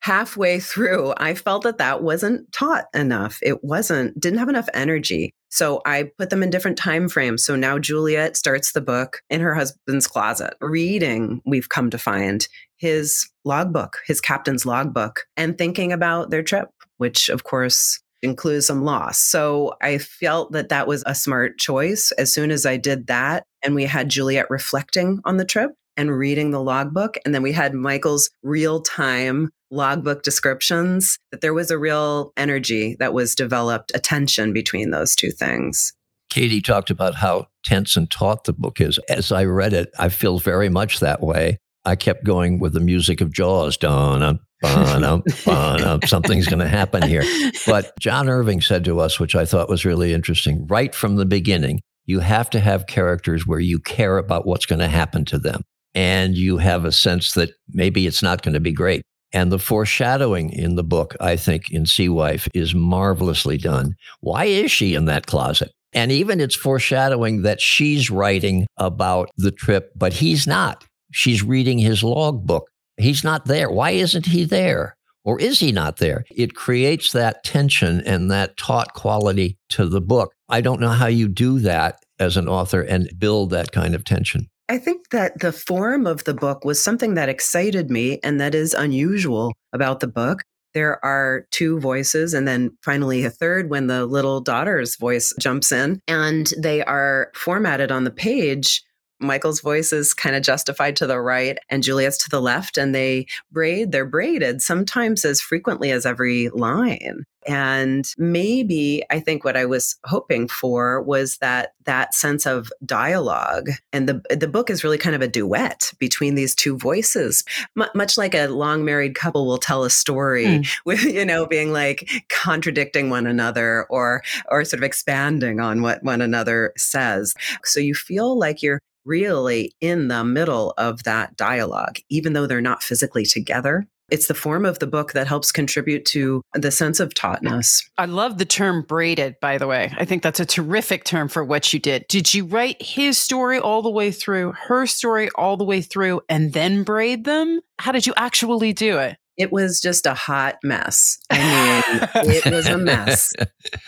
halfway 0.01 0.61
through, 0.61 1.15
I 1.17 1.35
felt 1.35 1.63
that 1.65 1.79
that 1.79 2.03
wasn't 2.03 2.51
taut 2.53 2.87
enough. 2.95 3.39
It 3.43 3.63
wasn't, 3.63 4.19
didn't 4.19 4.39
have 4.39 4.49
enough 4.49 4.69
energy. 4.75 5.35
So 5.51 5.83
I 5.85 6.11
put 6.17 6.31
them 6.31 6.43
in 6.43 6.51
different 6.51 6.79
time 6.79 7.09
frames. 7.09 7.45
So 7.45 7.57
now 7.57 7.79
Juliet 7.79 8.37
starts 8.37 8.73
the 8.73 8.81
book 8.81 9.21
in 9.29 9.41
her 9.41 9.55
husband's 9.55 10.07
closet, 10.07 10.55
reading, 10.61 11.43
we've 11.45 11.69
come 11.69 11.91
to 11.91 11.99
find 11.99 12.47
his 12.77 13.29
logbook, 13.45 13.99
his 14.07 14.21
captain's 14.21 14.65
logbook, 14.65 15.27
and 15.37 15.59
thinking 15.59 15.93
about 15.93 16.31
their 16.31 16.43
trip, 16.43 16.69
which 16.97 17.29
of 17.29 17.45
course 17.45 18.01
includes 18.23 18.67
some 18.67 18.85
loss. 18.85 19.19
So 19.19 19.75
I 19.83 19.99
felt 19.99 20.53
that 20.53 20.69
that 20.69 20.87
was 20.87 21.03
a 21.07 21.15
smart 21.15 21.59
choice. 21.59 22.13
As 22.13 22.33
soon 22.33 22.51
as 22.51 22.65
I 22.65 22.77
did 22.77 23.07
that, 23.09 23.45
and 23.63 23.75
we 23.75 23.85
had 23.85 24.09
Juliet 24.09 24.49
reflecting 24.51 25.21
on 25.25 25.37
the 25.37 25.45
trip, 25.45 25.73
and 25.97 26.17
reading 26.17 26.51
the 26.51 26.63
logbook. 26.63 27.17
And 27.25 27.35
then 27.35 27.43
we 27.43 27.53
had 27.53 27.75
Michael's 27.75 28.31
real 28.43 28.81
time 28.81 29.51
logbook 29.71 30.23
descriptions, 30.23 31.19
that 31.31 31.41
there 31.41 31.55
was 31.55 31.71
a 31.71 31.79
real 31.79 32.33
energy 32.37 32.97
that 32.99 33.13
was 33.13 33.35
developed, 33.35 33.93
a 33.95 33.99
tension 33.99 34.53
between 34.53 34.91
those 34.91 35.15
two 35.15 35.31
things. 35.31 35.93
Katie 36.31 36.61
talked 36.61 36.91
about 36.91 37.17
how 37.17 37.49
tense 37.65 37.97
and 37.97 38.11
taut 38.11 38.45
the 38.45 38.53
book 38.53 38.81
is. 38.81 38.99
As 39.09 39.33
I 39.33 39.45
read 39.45 39.73
it, 39.73 39.91
I 39.99 40.09
feel 40.09 40.39
very 40.39 40.69
much 40.69 41.01
that 41.01 41.21
way. 41.21 41.59
I 41.85 41.97
kept 41.97 42.25
going 42.25 42.61
with 42.61 42.73
the 42.73 42.81
music 42.81 43.21
of 43.21 43.33
Jaws, 43.33 43.77
dun, 43.77 44.39
Bun-up, 44.61 45.23
bun-up, 45.47 46.05
something's 46.07 46.47
going 46.47 46.59
to 46.59 46.69
happen 46.69 47.03
here. 47.03 47.25
But 47.67 47.93
John 47.99 48.29
Irving 48.29 48.61
said 48.61 48.85
to 48.85 49.01
us, 49.01 49.19
which 49.19 49.35
I 49.35 49.47
thought 49.47 49.71
was 49.71 49.87
really 49.87 50.13
interesting, 50.13 50.67
right 50.67 50.95
from 50.95 51.17
the 51.17 51.25
beginning, 51.25 51.81
you 52.05 52.21
have 52.21 52.51
to 52.51 52.61
have 52.61 52.87
characters 52.87 53.47
where 53.47 53.61
you 53.61 53.79
care 53.79 54.19
about 54.19 54.47
what's 54.47 54.67
going 54.67 54.81
to 54.81 54.89
happen 54.89 55.25
to 55.27 55.39
them. 55.39 55.63
And 55.95 56.37
you 56.37 56.59
have 56.59 56.85
a 56.85 56.93
sense 56.93 57.33
that 57.33 57.53
maybe 57.71 58.07
it's 58.07 58.23
not 58.23 58.43
going 58.43 58.53
to 58.55 58.61
be 58.61 58.73
great. 58.73 59.03
And 59.33 59.53
the 59.53 59.59
foreshadowing 59.59 60.51
in 60.51 60.75
the 60.75 60.85
book, 60.85 61.17
I 61.21 61.37
think, 61.37 61.71
in 61.71 61.87
Sea 61.87 62.09
Wife 62.09 62.49
is 62.53 62.75
marvelously 62.75 63.59
done. 63.59 63.95
Why 64.21 64.47
is 64.47 64.71
she 64.71 64.95
in 64.95 65.05
that 65.05 65.27
closet? 65.27 65.73
And 65.93 66.13
even 66.13 66.41
it's 66.41 66.55
foreshadowing 66.55 67.43
that 67.43 67.61
she's 67.61 68.11
writing 68.11 68.67
about 68.77 69.31
the 69.37 69.51
trip, 69.51 69.91
but 69.97 70.13
he's 70.15 70.47
not. 70.47 70.85
She's 71.13 71.43
reading 71.43 71.79
his 71.79 72.03
logbook. 72.03 72.69
He's 72.97 73.25
not 73.25 73.47
there. 73.47 73.71
Why 73.71 73.93
isn't 73.93 74.27
he 74.27 74.45
there? 74.45 74.97
Or 75.25 75.39
is 75.41 75.61
he 75.61 75.73
not 75.73 75.99
there? 75.99 76.25
It 76.35 76.55
creates 76.55 77.13
that 77.13 77.45
tension 77.45 78.01
and 78.07 78.31
that 78.31 78.57
taut 78.57 78.95
quality 78.95 79.59
to 79.71 79.87
the 79.87 80.01
book. 80.01 80.33
I 80.49 80.61
don't 80.61 80.81
know 80.81 80.91
how 80.91 81.07
you 81.07 81.29
do 81.29 81.59
that 81.61 81.97
as 82.19 82.37
an 82.37 82.49
author 82.49 82.83
and 82.83 83.11
build 83.19 83.51
that 83.51 83.73
kind 83.73 83.95
of 83.95 84.05
tension. 84.05 84.49
I 84.71 84.79
think 84.79 85.11
that 85.11 85.41
the 85.41 85.51
form 85.51 86.07
of 86.07 86.23
the 86.23 86.33
book 86.33 86.65
was 86.65 86.83
something 86.83 87.15
that 87.15 87.29
excited 87.29 87.91
me 87.91 88.21
and 88.23 88.41
that 88.41 88.55
is 88.55 88.73
unusual 88.73 89.53
about 89.73 89.99
the 89.99 90.07
book. 90.07 90.43
There 90.75 91.05
are 91.05 91.49
two 91.51 91.81
voices, 91.81 92.33
and 92.33 92.47
then 92.47 92.79
finally 92.85 93.25
a 93.25 93.31
third 93.31 93.69
when 93.69 93.89
the 93.89 94.07
little 94.07 94.41
daughter's 94.41 94.95
voice 94.95 95.35
jumps 95.41 95.73
in, 95.73 95.99
and 96.07 96.53
they 96.57 96.85
are 96.85 97.33
formatted 97.35 97.91
on 97.91 98.05
the 98.05 98.13
page 98.13 98.85
Michael's 99.21 99.61
voice 99.61 99.93
is 99.93 100.15
kind 100.15 100.35
of 100.35 100.43
justified 100.43 100.97
to 100.97 101.07
the 101.07 101.21
right 101.21 101.59
and 101.69 101.83
Juliet's 101.83 102.19
to 102.19 102.31
the 102.31 102.41
left, 102.41 102.79
and 102.79 102.95
they 102.95 103.27
braid, 103.53 103.93
they're 103.93 104.07
braided 104.07 104.63
sometimes 104.63 105.25
as 105.25 105.41
frequently 105.41 105.91
as 105.91 106.07
every 106.07 106.49
line. 106.49 107.25
And 107.47 108.07
maybe 108.19 109.03
I 109.11 109.21
think 109.21 109.45
what 109.45 109.57
I 109.57 109.65
was 109.65 109.97
hoping 110.05 110.49
for 110.49 111.03
was 111.03 111.39
that 111.39 111.73
that 111.85 112.15
sense 112.15 112.47
of 112.47 112.71
dialogue. 112.85 113.71
And 113.93 114.09
the 114.09 114.23
the 114.35 114.49
book 114.49 114.71
is 114.71 114.85
really 114.85 114.99
kind 114.99 115.17
of 115.17 115.23
a 115.23 115.29
duet 115.29 115.93
between 115.99 116.35
these 116.35 116.55
two 116.55 116.77
voices, 116.77 117.45
M- 117.79 117.89
much 117.95 118.19
like 118.19 118.35
a 118.35 118.49
long 118.49 118.85
married 118.85 119.15
couple 119.15 119.47
will 119.47 119.59
tell 119.59 119.85
a 119.85 119.91
story 119.91 120.45
mm. 120.45 120.69
with 120.85 121.03
you 121.05 121.25
know 121.25 121.47
being 121.47 121.73
like 121.73 122.11
contradicting 122.29 123.11
one 123.11 123.27
another 123.27 123.87
or 123.89 124.23
or 124.49 124.65
sort 124.65 124.81
of 124.81 124.85
expanding 124.85 125.61
on 125.61 125.83
what 125.83 126.03
one 126.03 126.21
another 126.21 126.73
says. 126.77 127.35
So 127.65 127.81
you 127.81 127.95
feel 127.95 128.39
like 128.39 128.63
you're 128.63 128.81
really 129.05 129.75
in 129.81 130.09
the 130.09 130.25
middle 130.25 130.75
of 130.77 131.05
that 131.05 131.37
dialogue, 131.37 131.99
even 132.09 132.33
though 132.33 132.47
they're 132.47 132.61
not 132.61 132.83
physically 132.83 133.25
together. 133.25 133.87
It's 134.11 134.27
the 134.27 134.35
form 134.35 134.65
of 134.65 134.79
the 134.79 134.87
book 134.87 135.13
that 135.13 135.27
helps 135.27 135.53
contribute 135.53 136.05
to 136.07 136.43
the 136.55 136.71
sense 136.71 137.01
of 137.01 137.15
tautness. 137.15 137.83
I 137.99 138.07
love 138.07 138.39
the 138.39 138.45
term 138.45 138.83
braided, 138.83 139.37
by 139.41 139.59
the 139.59 139.67
way. 139.67 139.93
I 139.97 140.05
think 140.05 140.23
that's 140.23 140.41
a 140.41 140.47
terrific 140.47 141.05
term 141.05 141.29
for 141.29 141.45
what 141.45 141.73
you 141.73 141.79
did. 141.79 142.07
Did 142.09 142.33
you 142.35 142.45
write 142.45 142.81
his 142.81 143.19
story 143.19 143.59
all 143.59 143.83
the 143.83 143.91
way 143.91 144.11
through, 144.11 144.53
her 144.67 144.87
story 144.87 145.29
all 145.35 145.57
the 145.57 145.65
way 145.65 145.83
through, 145.83 146.21
and 146.29 146.53
then 146.53 146.83
braid 146.83 147.25
them? 147.25 147.61
How 147.79 147.93
did 147.93 148.07
you 148.07 148.15
actually 148.17 148.73
do 148.73 148.99
it? 148.99 149.17
it 149.41 149.51
was 149.51 149.81
just 149.81 150.05
a 150.05 150.13
hot 150.13 150.57
mess. 150.63 151.19
I 151.31 152.11
mean, 152.27 152.43
it 152.45 152.53
was 152.53 152.67
a 152.67 152.77
mess. 152.77 153.33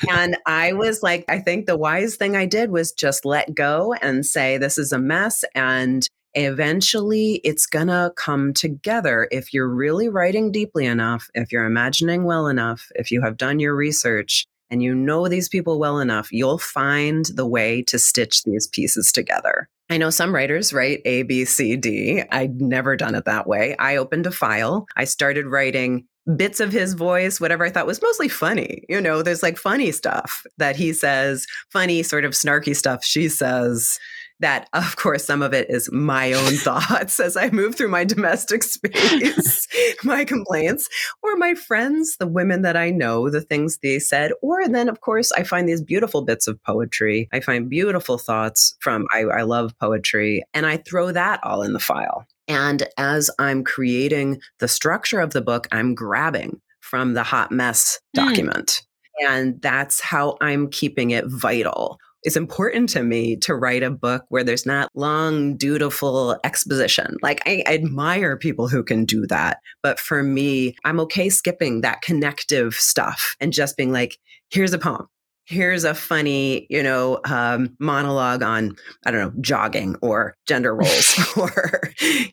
And 0.08 0.36
I 0.46 0.72
was 0.72 1.02
like, 1.02 1.24
I 1.28 1.38
think 1.38 1.66
the 1.66 1.76
wise 1.76 2.16
thing 2.16 2.36
I 2.36 2.46
did 2.46 2.70
was 2.70 2.92
just 2.92 3.24
let 3.24 3.54
go 3.54 3.94
and 4.00 4.24
say, 4.24 4.58
this 4.58 4.78
is 4.78 4.92
a 4.92 4.98
mess. 4.98 5.44
And 5.54 6.06
eventually 6.34 7.40
it's 7.44 7.66
to 7.66 8.12
come 8.16 8.52
together 8.52 9.28
if 9.30 9.52
you're 9.52 9.68
really 9.68 10.08
writing 10.08 10.52
deeply 10.52 10.86
enough, 10.86 11.28
if 11.34 11.52
you're 11.52 11.64
imagining 11.64 12.24
well 12.24 12.46
enough, 12.48 12.90
if 12.94 13.10
you 13.10 13.20
have 13.22 13.36
done 13.36 13.60
your 13.60 13.74
research 13.74 14.46
and 14.70 14.82
you 14.82 14.94
know 14.94 15.28
these 15.28 15.48
people 15.48 15.78
well 15.78 15.98
enough, 15.98 16.32
you'll 16.32 16.58
find 16.58 17.26
the 17.34 17.46
way 17.46 17.82
to 17.82 17.98
stitch 17.98 18.42
these 18.44 18.66
pieces 18.68 19.12
together. 19.12 19.68
I 19.90 19.98
know 19.98 20.10
some 20.10 20.34
writers 20.34 20.72
write 20.72 21.02
A, 21.04 21.22
B, 21.22 21.44
C, 21.44 21.76
D. 21.76 22.22
I'd 22.30 22.60
never 22.62 22.96
done 22.96 23.14
it 23.14 23.26
that 23.26 23.46
way. 23.46 23.76
I 23.78 23.96
opened 23.96 24.26
a 24.26 24.30
file. 24.30 24.86
I 24.96 25.04
started 25.04 25.46
writing 25.46 26.06
bits 26.36 26.60
of 26.60 26.72
his 26.72 26.94
voice, 26.94 27.40
whatever 27.40 27.64
I 27.64 27.70
thought 27.70 27.86
was 27.86 28.00
mostly 28.00 28.28
funny. 28.28 28.84
You 28.88 29.00
know, 29.00 29.22
there's 29.22 29.42
like 29.42 29.58
funny 29.58 29.90
stuff 29.92 30.46
that 30.56 30.76
he 30.76 30.92
says, 30.92 31.46
funny, 31.70 32.02
sort 32.02 32.24
of 32.24 32.32
snarky 32.32 32.74
stuff 32.74 33.04
she 33.04 33.28
says 33.28 33.98
that 34.42 34.68
of 34.74 34.96
course 34.96 35.24
some 35.24 35.40
of 35.40 35.54
it 35.54 35.70
is 35.70 35.90
my 35.90 36.32
own 36.32 36.52
thoughts 36.56 37.18
as 37.18 37.36
i 37.36 37.48
move 37.50 37.74
through 37.74 37.88
my 37.88 38.04
domestic 38.04 38.62
space 38.62 39.66
my 40.04 40.24
complaints 40.24 40.88
or 41.22 41.36
my 41.36 41.54
friends 41.54 42.16
the 42.18 42.26
women 42.26 42.62
that 42.62 42.76
i 42.76 42.90
know 42.90 43.30
the 43.30 43.40
things 43.40 43.78
they 43.78 43.98
said 43.98 44.32
or 44.42 44.68
then 44.68 44.88
of 44.88 45.00
course 45.00 45.32
i 45.32 45.42
find 45.42 45.68
these 45.68 45.82
beautiful 45.82 46.22
bits 46.22 46.46
of 46.46 46.62
poetry 46.64 47.28
i 47.32 47.40
find 47.40 47.70
beautiful 47.70 48.18
thoughts 48.18 48.74
from 48.80 49.06
i, 49.12 49.20
I 49.20 49.42
love 49.42 49.72
poetry 49.78 50.44
and 50.52 50.66
i 50.66 50.76
throw 50.76 51.12
that 51.12 51.40
all 51.42 51.62
in 51.62 51.72
the 51.72 51.80
file 51.80 52.26
and 52.48 52.86
as 52.98 53.30
i'm 53.38 53.64
creating 53.64 54.40
the 54.58 54.68
structure 54.68 55.20
of 55.20 55.32
the 55.32 55.42
book 55.42 55.66
i'm 55.72 55.94
grabbing 55.94 56.60
from 56.80 57.14
the 57.14 57.22
hot 57.22 57.50
mess 57.50 58.00
hmm. 58.14 58.26
document 58.26 58.82
mm. 59.22 59.30
and 59.30 59.62
that's 59.62 60.00
how 60.00 60.36
i'm 60.40 60.68
keeping 60.68 61.12
it 61.12 61.24
vital 61.26 61.98
it's 62.22 62.36
important 62.36 62.88
to 62.90 63.02
me 63.02 63.36
to 63.36 63.54
write 63.54 63.82
a 63.82 63.90
book 63.90 64.24
where 64.28 64.44
there's 64.44 64.66
not 64.66 64.90
long, 64.94 65.56
dutiful 65.56 66.38
exposition. 66.44 67.16
Like, 67.22 67.42
I, 67.46 67.62
admire 67.66 68.36
people 68.36 68.68
who 68.68 68.84
can 68.84 69.04
do 69.04 69.26
that. 69.28 69.58
But 69.82 69.98
for 69.98 70.22
me, 70.22 70.76
I'm 70.84 71.00
okay 71.00 71.28
skipping 71.28 71.80
that 71.80 72.02
connective 72.02 72.74
stuff 72.74 73.34
and 73.40 73.52
just 73.52 73.76
being 73.76 73.92
like, 73.92 74.18
here's 74.50 74.72
a 74.72 74.78
poem. 74.78 75.08
Here's 75.46 75.84
a 75.84 75.94
funny, 75.94 76.66
you 76.70 76.82
know, 76.82 77.20
um, 77.24 77.76
monologue 77.80 78.42
on, 78.42 78.76
I 79.04 79.10
don't 79.10 79.20
know, 79.20 79.42
jogging 79.42 79.96
or 80.00 80.36
gender 80.46 80.74
roles 80.74 81.18
or, 81.36 81.80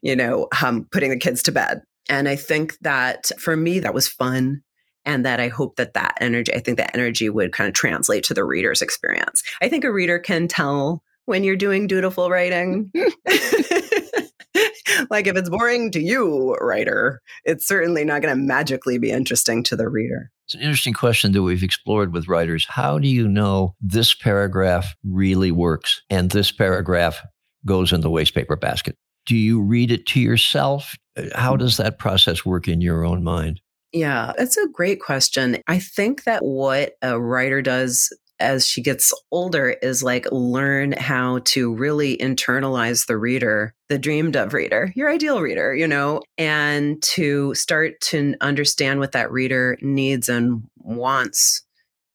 you 0.02 0.16
know, 0.16 0.48
um, 0.64 0.88
putting 0.92 1.10
the 1.10 1.18
kids 1.18 1.42
to 1.44 1.52
bed. 1.52 1.82
And 2.08 2.28
I 2.30 2.36
think 2.36 2.78
that 2.82 3.32
for 3.40 3.56
me, 3.56 3.80
that 3.80 3.94
was 3.94 4.08
fun 4.08 4.62
and 5.10 5.26
that 5.26 5.40
I 5.40 5.48
hope 5.48 5.78
that 5.78 5.96
that 5.96 6.16
energy, 6.22 6.54
I 6.54 6.60
think 6.60 6.78
that 6.78 6.94
energy 6.94 7.30
would 7.30 7.52
kind 7.52 7.68
of 7.68 7.74
translate 7.74 8.24
to 8.26 8.36
the 8.36 8.44
reader's 8.44 8.84
experience. 8.84 9.42
I 9.60 9.68
think 9.68 9.84
a 9.84 9.92
reader 9.92 10.20
can 10.20 10.48
tell 10.48 11.02
when 11.26 11.44
you're 11.44 11.56
doing 11.56 11.88
dutiful 11.88 12.30
writing. 12.30 12.92
like 15.10 15.26
if 15.26 15.36
it's 15.36 15.50
boring 15.50 15.90
to 15.94 16.00
you, 16.00 16.54
writer, 16.62 17.24
it's 17.44 17.68
certainly 17.68 18.06
not 18.06 18.22
going 18.22 18.36
to 18.36 18.40
magically 18.40 19.00
be 19.00 19.10
interesting 19.10 19.64
to 19.64 19.76
the 19.76 19.90
reader. 19.90 20.30
It's 20.46 20.54
an 20.54 20.62
interesting 20.62 20.94
question 20.94 21.32
that 21.32 21.42
we've 21.42 21.64
explored 21.64 22.14
with 22.14 22.28
writers. 22.28 22.68
How 22.70 23.00
do 23.00 23.08
you 23.08 23.28
know 23.28 23.74
this 23.82 24.14
paragraph 24.14 24.96
really 25.04 25.52
works 25.52 26.04
and 26.12 26.30
this 26.30 26.52
paragraph 26.52 27.20
goes 27.66 27.92
in 27.92 28.02
the 28.02 28.12
wastepaper 28.12 28.60
basket? 28.60 28.96
Do 29.26 29.36
you 29.36 29.60
read 29.60 29.90
it 29.90 30.06
to 30.08 30.20
yourself? 30.20 30.96
Uh, 31.18 31.24
how 31.34 31.56
does 31.56 31.78
that 31.78 31.98
process 31.98 32.46
work 32.46 32.68
in 32.68 32.80
your 32.80 33.04
own 33.04 33.24
mind? 33.24 33.60
Yeah, 33.92 34.34
that's 34.38 34.58
a 34.58 34.68
great 34.68 35.02
question. 35.02 35.58
I 35.68 35.80
think 35.80 36.24
that 36.26 36.44
what 36.44 36.94
a 37.02 37.20
writer 37.20 37.62
does 37.62 38.10
as 38.40 38.66
she 38.66 38.82
gets 38.82 39.14
older 39.32 39.72
is 39.82 40.02
like 40.02 40.26
learn 40.32 40.94
how 40.94 41.40
to 41.44 41.74
really 41.74 42.16
internalize 42.18 43.08
the 43.08 43.18
reader, 43.18 43.74
the 43.90 43.98
dreamed 43.98 44.36
of 44.36 44.54
reader, 44.54 44.94
your 44.96 45.10
ideal 45.10 45.42
reader, 45.42 45.76
you 45.76 45.88
know, 45.88 46.22
and 46.38 47.02
to 47.04 47.54
start 47.56 48.00
to 48.00 48.36
understand 48.40 49.00
what 49.00 49.12
that 49.12 49.32
reader 49.32 49.78
needs 49.82 50.30
and 50.30 50.64
wants 50.78 51.64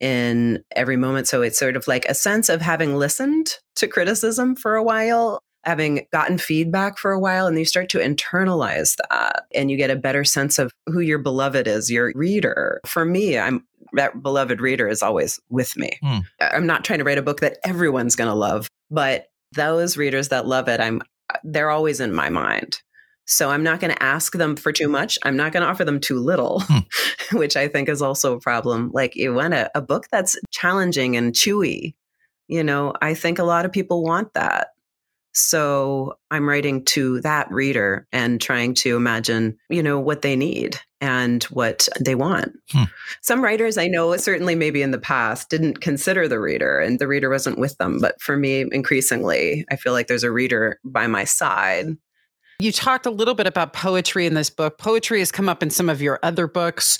in 0.00 0.62
every 0.74 0.96
moment. 0.96 1.28
So 1.28 1.42
it's 1.42 1.58
sort 1.58 1.76
of 1.76 1.86
like 1.86 2.06
a 2.06 2.14
sense 2.14 2.48
of 2.48 2.60
having 2.60 2.96
listened 2.96 3.54
to 3.76 3.86
criticism 3.86 4.56
for 4.56 4.76
a 4.76 4.82
while 4.82 5.40
having 5.64 6.06
gotten 6.12 6.38
feedback 6.38 6.98
for 6.98 7.12
a 7.12 7.20
while 7.20 7.46
and 7.46 7.58
you 7.58 7.64
start 7.64 7.88
to 7.90 7.98
internalize 7.98 8.96
that 9.10 9.44
and 9.54 9.70
you 9.70 9.76
get 9.76 9.90
a 9.90 9.96
better 9.96 10.24
sense 10.24 10.58
of 10.58 10.72
who 10.86 11.00
your 11.00 11.18
beloved 11.18 11.66
is, 11.66 11.90
your 11.90 12.12
reader. 12.14 12.80
For 12.86 13.04
me, 13.04 13.38
I'm 13.38 13.64
that 13.94 14.22
beloved 14.22 14.60
reader 14.60 14.88
is 14.88 15.02
always 15.02 15.40
with 15.50 15.76
me. 15.76 15.98
Mm. 16.02 16.24
I'm 16.40 16.66
not 16.66 16.84
trying 16.84 16.98
to 16.98 17.04
write 17.04 17.18
a 17.18 17.22
book 17.22 17.40
that 17.40 17.58
everyone's 17.64 18.16
going 18.16 18.28
to 18.30 18.34
love, 18.34 18.68
but 18.90 19.28
those 19.52 19.96
readers 19.96 20.28
that 20.28 20.46
love 20.46 20.68
it, 20.68 20.80
I'm 20.80 21.02
they're 21.42 21.70
always 21.70 22.00
in 22.00 22.12
my 22.12 22.28
mind. 22.28 22.80
So 23.26 23.50
I'm 23.50 23.62
not 23.62 23.80
going 23.80 23.92
to 23.92 24.02
ask 24.02 24.34
them 24.34 24.54
for 24.54 24.70
too 24.70 24.88
much. 24.88 25.18
I'm 25.22 25.36
not 25.36 25.52
going 25.52 25.62
to 25.62 25.68
offer 25.68 25.84
them 25.84 26.00
too 26.00 26.18
little, 26.18 26.60
hmm. 26.66 26.80
which 27.36 27.56
I 27.56 27.68
think 27.68 27.88
is 27.88 28.02
also 28.02 28.34
a 28.34 28.40
problem. 28.40 28.90
Like 28.92 29.16
you 29.16 29.32
want 29.32 29.54
a, 29.54 29.70
a 29.74 29.80
book 29.80 30.06
that's 30.10 30.36
challenging 30.50 31.16
and 31.16 31.32
chewy. 31.32 31.94
You 32.48 32.62
know, 32.62 32.92
I 33.00 33.14
think 33.14 33.38
a 33.38 33.44
lot 33.44 33.64
of 33.64 33.72
people 33.72 34.02
want 34.02 34.34
that. 34.34 34.68
So 35.34 36.14
I'm 36.30 36.48
writing 36.48 36.84
to 36.86 37.20
that 37.22 37.50
reader 37.50 38.06
and 38.12 38.40
trying 38.40 38.74
to 38.74 38.96
imagine, 38.96 39.58
you 39.68 39.82
know, 39.82 39.98
what 39.98 40.22
they 40.22 40.36
need 40.36 40.78
and 41.00 41.42
what 41.44 41.88
they 42.00 42.14
want. 42.14 42.52
Hmm. 42.70 42.84
Some 43.20 43.42
writers 43.42 43.76
I 43.76 43.88
know, 43.88 44.16
certainly 44.16 44.54
maybe 44.54 44.80
in 44.80 44.90
the 44.90 44.98
past, 44.98 45.50
didn't 45.50 45.80
consider 45.80 46.28
the 46.28 46.40
reader 46.40 46.78
and 46.78 46.98
the 46.98 47.08
reader 47.08 47.28
wasn't 47.28 47.58
with 47.58 47.76
them. 47.78 47.98
But 48.00 48.20
for 48.20 48.36
me, 48.36 48.64
increasingly, 48.72 49.64
I 49.70 49.76
feel 49.76 49.92
like 49.92 50.06
there's 50.06 50.24
a 50.24 50.32
reader 50.32 50.78
by 50.84 51.06
my 51.06 51.24
side 51.24 51.96
You 52.60 52.72
talked 52.72 53.04
a 53.06 53.10
little 53.10 53.34
bit 53.34 53.46
about 53.46 53.72
poetry 53.72 54.26
in 54.26 54.34
this 54.34 54.50
book. 54.50 54.78
Poetry 54.78 55.18
has 55.18 55.32
come 55.32 55.48
up 55.48 55.62
in 55.62 55.70
some 55.70 55.90
of 55.90 56.00
your 56.00 56.20
other 56.22 56.46
books. 56.46 56.98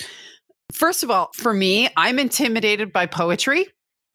First 0.72 1.02
of 1.02 1.10
all, 1.10 1.30
for 1.34 1.54
me, 1.54 1.88
I'm 1.96 2.18
intimidated 2.18 2.92
by 2.92 3.06
poetry. 3.06 3.66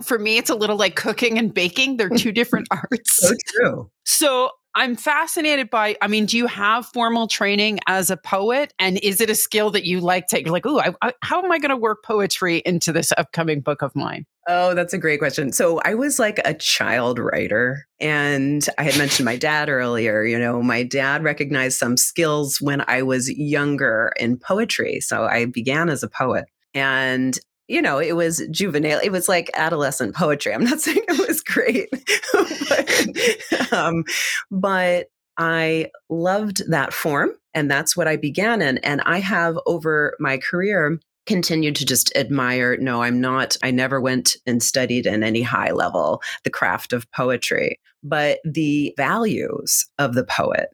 For 0.02 0.18
me, 0.18 0.38
it's 0.38 0.50
a 0.50 0.56
little 0.56 0.78
like 0.78 0.96
cooking 0.96 1.38
and 1.38 1.54
baking. 1.54 1.98
They're 1.98 2.10
two 2.10 2.32
different 2.32 2.68
arts. 2.72 3.18
So 3.18 3.34
true. 3.48 3.92
So 4.06 4.52
I'm 4.76 4.96
fascinated 4.96 5.70
by, 5.70 5.98
I 6.02 6.08
mean, 6.08 6.26
do 6.26 6.38
you 6.38 6.48
have 6.48 6.86
formal 6.86 7.28
training 7.28 7.80
as 7.88 8.10
a 8.10 8.18
poet? 8.18 8.74
And 8.80 8.98
is 9.00 9.20
it 9.20 9.30
a 9.30 9.36
skill 9.36 9.72
that 9.72 9.84
you 9.84 10.00
like 10.00 10.28
to, 10.28 10.52
like, 10.52 10.66
oh, 10.66 10.82
how 11.22 11.44
am 11.44 11.52
I 11.52 11.58
going 11.58 11.72
to 11.72 11.78
work 11.78 12.04
poetry 12.04 12.62
into 12.66 12.92
this 12.92 13.12
upcoming 13.18 13.62
book 13.62 13.82
of 13.82 13.96
mine? 13.96 14.26
Oh, 14.48 14.74
that's 14.74 14.94
a 14.94 14.98
great 14.98 15.20
question. 15.20 15.52
So 15.52 15.82
I 15.86 15.96
was 15.96 16.18
like 16.20 16.40
a 16.46 16.54
child 16.54 17.20
writer. 17.20 17.88
And 18.00 18.66
I 18.78 18.84
had 18.84 18.98
mentioned 18.98 19.26
my 19.26 19.36
dad 19.36 19.70
earlier. 19.70 20.24
You 20.24 20.40
know, 20.40 20.62
my 20.62 20.84
dad 20.84 21.24
recognized 21.24 21.78
some 21.78 21.98
skills 21.98 22.62
when 22.62 22.84
I 22.88 23.02
was 23.02 23.30
younger 23.30 24.14
in 24.20 24.38
poetry. 24.38 25.02
So 25.02 25.26
I 25.26 25.46
began 25.46 25.90
as 25.90 26.04
a 26.04 26.10
poet. 26.10 26.46
And 26.74 27.38
you 27.70 27.82
know, 27.82 28.00
it 28.00 28.16
was 28.16 28.46
juvenile. 28.50 29.00
It 29.02 29.12
was 29.12 29.30
like 29.30 29.52
adolescent 29.54 30.16
poetry. 30.16 30.54
I'm 30.54 30.64
not 30.64 30.82
saying 30.82 31.04
it 31.08 31.28
was 31.28 31.42
great, 31.42 31.90
but, 33.60 33.74
um, 33.74 34.04
but 34.52 35.08
I 35.38 35.92
loved 36.10 36.70
that 36.70 36.94
form. 36.94 37.32
And 37.54 37.72
that's 37.72 37.96
what 37.96 38.08
I 38.08 38.18
began 38.18 38.62
in. 38.62 38.80
And 38.80 39.02
I 39.02 39.20
have 39.20 39.58
over 39.66 40.16
my 40.20 40.38
career 40.38 41.00
continued 41.26 41.76
to 41.76 41.86
just 41.86 42.12
admire. 42.16 42.76
No, 42.78 43.04
I'm 43.04 43.22
not, 43.22 43.56
I 43.64 43.72
never 43.72 44.02
went 44.02 44.36
and 44.48 44.62
studied 44.62 45.06
in 45.06 45.24
any 45.24 45.44
high 45.44 45.72
level 45.72 46.22
the 46.44 46.50
craft 46.50 46.92
of 46.92 47.10
poetry, 47.12 47.80
but 48.04 48.40
the 48.44 48.94
values 48.98 49.86
of 50.00 50.16
the 50.16 50.24
poet 50.24 50.70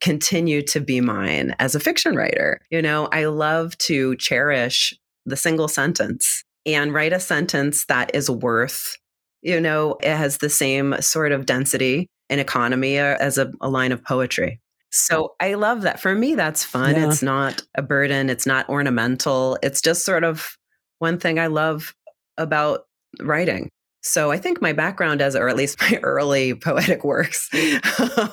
continue 0.00 0.62
to 0.62 0.80
be 0.80 1.00
mine 1.00 1.54
as 1.58 1.74
a 1.74 1.80
fiction 1.80 2.14
writer. 2.14 2.60
You 2.70 2.80
know, 2.80 3.08
I 3.12 3.26
love 3.26 3.76
to 3.78 4.16
cherish 4.16 4.94
the 5.28 5.36
single 5.36 5.68
sentence 5.68 6.44
and 6.66 6.92
write 6.92 7.12
a 7.12 7.20
sentence 7.20 7.86
that 7.86 8.14
is 8.14 8.30
worth, 8.30 8.96
you 9.42 9.60
know, 9.60 9.96
it 10.02 10.16
has 10.16 10.38
the 10.38 10.50
same 10.50 11.00
sort 11.00 11.32
of 11.32 11.46
density 11.46 12.08
and 12.28 12.40
economy 12.40 12.98
uh, 12.98 13.16
as 13.20 13.38
a, 13.38 13.50
a 13.60 13.68
line 13.68 13.92
of 13.92 14.04
poetry. 14.04 14.60
So 14.90 15.34
I 15.40 15.54
love 15.54 15.82
that. 15.82 16.00
For 16.00 16.14
me, 16.14 16.34
that's 16.34 16.64
fun. 16.64 16.94
Yeah. 16.94 17.08
It's 17.08 17.22
not 17.22 17.62
a 17.74 17.82
burden, 17.82 18.30
it's 18.30 18.46
not 18.46 18.68
ornamental. 18.68 19.58
It's 19.62 19.80
just 19.80 20.04
sort 20.04 20.24
of 20.24 20.56
one 20.98 21.18
thing 21.18 21.38
I 21.38 21.46
love 21.48 21.94
about 22.36 22.86
writing. 23.20 23.70
So 24.00 24.30
I 24.30 24.38
think 24.38 24.62
my 24.62 24.72
background 24.72 25.20
as, 25.20 25.36
or 25.36 25.48
at 25.48 25.56
least 25.56 25.80
my 25.90 25.98
early 26.02 26.54
poetic 26.54 27.04
works, 27.04 27.50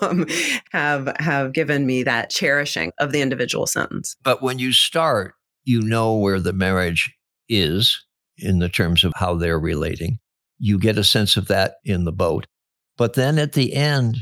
um, 0.01 0.25
have 0.71 1.11
have 1.19 1.53
given 1.53 1.85
me 1.85 2.03
that 2.03 2.29
cherishing 2.29 2.91
of 2.99 3.11
the 3.11 3.21
individual 3.21 3.67
sentence. 3.67 4.15
But 4.23 4.41
when 4.41 4.59
you 4.59 4.71
start, 4.71 5.35
you 5.65 5.81
know 5.81 6.15
where 6.15 6.39
the 6.39 6.53
marriage 6.53 7.13
is 7.49 8.03
in 8.37 8.59
the 8.59 8.69
terms 8.69 9.03
of 9.03 9.13
how 9.15 9.35
they're 9.35 9.59
relating. 9.59 10.19
You 10.57 10.79
get 10.79 10.97
a 10.97 11.03
sense 11.03 11.37
of 11.37 11.47
that 11.47 11.75
in 11.83 12.05
the 12.05 12.11
boat. 12.11 12.47
But 12.97 13.13
then 13.13 13.37
at 13.39 13.53
the 13.53 13.73
end, 13.73 14.17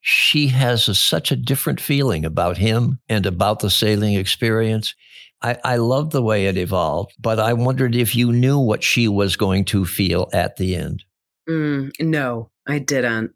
she 0.00 0.48
has 0.48 0.88
a, 0.88 0.94
such 0.94 1.30
a 1.32 1.36
different 1.36 1.80
feeling 1.80 2.24
about 2.24 2.58
him 2.58 2.98
and 3.08 3.24
about 3.24 3.60
the 3.60 3.70
sailing 3.70 4.14
experience. 4.14 4.94
I, 5.40 5.56
I 5.64 5.76
love 5.76 6.10
the 6.10 6.22
way 6.22 6.46
it 6.46 6.58
evolved, 6.58 7.12
but 7.18 7.38
I 7.38 7.52
wondered 7.52 7.94
if 7.94 8.14
you 8.14 8.32
knew 8.32 8.58
what 8.58 8.82
she 8.82 9.08
was 9.08 9.36
going 9.36 9.64
to 9.66 9.86
feel 9.86 10.28
at 10.32 10.56
the 10.56 10.76
end. 10.76 11.04
Mm, 11.48 11.90
no, 12.00 12.50
I 12.66 12.78
didn't. 12.78 13.32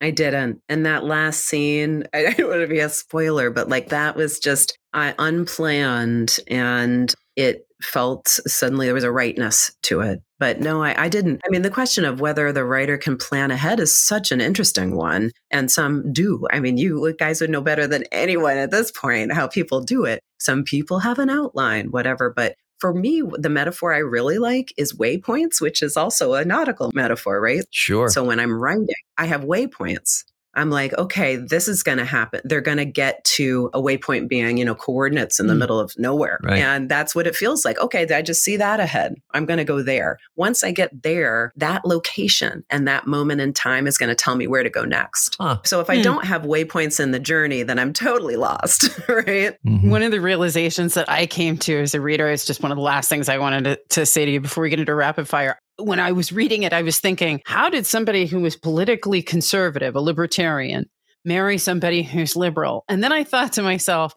I 0.00 0.10
didn't. 0.10 0.60
And 0.68 0.84
that 0.86 1.04
last 1.04 1.44
scene, 1.44 2.04
I 2.14 2.32
don't 2.32 2.48
want 2.48 2.62
to 2.62 2.66
be 2.66 2.80
a 2.80 2.88
spoiler, 2.88 3.50
but 3.50 3.68
like 3.68 3.88
that 3.90 4.16
was 4.16 4.38
just 4.38 4.78
uh, 4.92 5.12
unplanned 5.18 6.36
and 6.48 7.14
it 7.36 7.66
felt 7.82 8.26
suddenly 8.28 8.86
there 8.86 8.94
was 8.94 9.04
a 9.04 9.12
rightness 9.12 9.70
to 9.82 10.00
it. 10.00 10.20
But 10.38 10.60
no, 10.60 10.82
I, 10.82 11.04
I, 11.04 11.08
didn't. 11.08 11.40
I 11.46 11.50
mean, 11.50 11.62
the 11.62 11.70
question 11.70 12.04
of 12.04 12.20
whether 12.20 12.52
the 12.52 12.64
writer 12.64 12.98
can 12.98 13.16
plan 13.16 13.50
ahead 13.50 13.80
is 13.80 13.96
such 13.96 14.32
an 14.32 14.40
interesting 14.40 14.96
one. 14.96 15.30
And 15.50 15.70
some 15.70 16.12
do. 16.12 16.46
I 16.50 16.60
mean, 16.60 16.78
you 16.78 17.14
guys 17.18 17.40
would 17.40 17.50
know 17.50 17.60
better 17.60 17.86
than 17.86 18.04
anyone 18.12 18.56
at 18.56 18.70
this 18.70 18.90
point 18.90 19.32
how 19.32 19.46
people 19.46 19.80
do 19.80 20.04
it. 20.04 20.20
Some 20.38 20.64
people 20.64 20.98
have 21.00 21.18
an 21.18 21.30
outline, 21.30 21.90
whatever. 21.90 22.32
But 22.34 22.56
for 22.78 22.92
me, 22.92 23.22
the 23.38 23.48
metaphor 23.48 23.92
I 23.92 23.98
really 23.98 24.38
like 24.38 24.72
is 24.76 24.94
waypoints, 24.94 25.60
which 25.60 25.82
is 25.82 25.96
also 25.96 26.34
a 26.34 26.44
nautical 26.44 26.90
metaphor, 26.94 27.40
right? 27.40 27.64
Sure. 27.70 28.08
So 28.08 28.24
when 28.24 28.40
I'm 28.40 28.58
writing, 28.58 28.86
I 29.16 29.26
have 29.26 29.42
waypoints. 29.42 30.24
I'm 30.56 30.70
like, 30.70 30.94
okay, 30.94 31.36
this 31.36 31.68
is 31.68 31.82
going 31.82 31.98
to 31.98 32.04
happen. 32.04 32.40
They're 32.44 32.60
going 32.62 32.78
to 32.78 32.86
get 32.86 33.22
to 33.24 33.70
a 33.74 33.80
waypoint 33.80 34.28
being, 34.28 34.56
you 34.56 34.64
know, 34.64 34.74
coordinates 34.74 35.38
in 35.38 35.46
the 35.46 35.54
mm. 35.54 35.58
middle 35.58 35.78
of 35.78 35.96
nowhere. 35.98 36.40
Right. 36.42 36.58
And 36.60 36.88
that's 36.88 37.14
what 37.14 37.26
it 37.26 37.36
feels 37.36 37.64
like. 37.64 37.78
Okay, 37.78 38.06
I 38.12 38.22
just 38.22 38.42
see 38.42 38.56
that 38.56 38.80
ahead. 38.80 39.16
I'm 39.32 39.44
going 39.44 39.58
to 39.58 39.64
go 39.64 39.82
there. 39.82 40.18
Once 40.34 40.64
I 40.64 40.72
get 40.72 41.02
there, 41.02 41.52
that 41.56 41.84
location 41.84 42.64
and 42.70 42.88
that 42.88 43.06
moment 43.06 43.42
in 43.42 43.52
time 43.52 43.86
is 43.86 43.98
going 43.98 44.08
to 44.08 44.14
tell 44.14 44.34
me 44.34 44.46
where 44.46 44.62
to 44.62 44.70
go 44.70 44.84
next. 44.84 45.36
Huh. 45.38 45.58
So 45.64 45.80
if 45.80 45.90
I 45.90 45.98
mm. 45.98 46.02
don't 46.02 46.24
have 46.24 46.42
waypoints 46.42 46.98
in 46.98 47.10
the 47.10 47.20
journey, 47.20 47.62
then 47.62 47.78
I'm 47.78 47.92
totally 47.92 48.36
lost, 48.36 48.88
right? 49.08 49.56
Mm-hmm. 49.64 49.90
One 49.90 50.02
of 50.02 50.10
the 50.10 50.20
realizations 50.20 50.94
that 50.94 51.10
I 51.10 51.26
came 51.26 51.58
to 51.58 51.80
as 51.80 51.94
a 51.94 52.00
reader 52.00 52.30
is 52.30 52.46
just 52.46 52.62
one 52.62 52.72
of 52.72 52.76
the 52.76 52.82
last 52.82 53.08
things 53.10 53.28
I 53.28 53.38
wanted 53.38 53.64
to, 53.64 53.80
to 53.90 54.06
say 54.06 54.24
to 54.24 54.30
you 54.30 54.40
before 54.40 54.62
we 54.62 54.70
get 54.70 54.80
into 54.80 54.94
rapid 54.94 55.28
fire 55.28 55.58
when 55.78 56.00
I 56.00 56.12
was 56.12 56.32
reading 56.32 56.62
it, 56.62 56.72
I 56.72 56.82
was 56.82 56.98
thinking, 56.98 57.42
how 57.44 57.68
did 57.68 57.86
somebody 57.86 58.26
who 58.26 58.40
was 58.40 58.56
politically 58.56 59.22
conservative, 59.22 59.94
a 59.94 60.00
libertarian, 60.00 60.88
marry 61.24 61.58
somebody 61.58 62.02
who's 62.02 62.36
liberal? 62.36 62.84
And 62.88 63.02
then 63.02 63.12
I 63.12 63.24
thought 63.24 63.52
to 63.54 63.62
myself, 63.62 64.14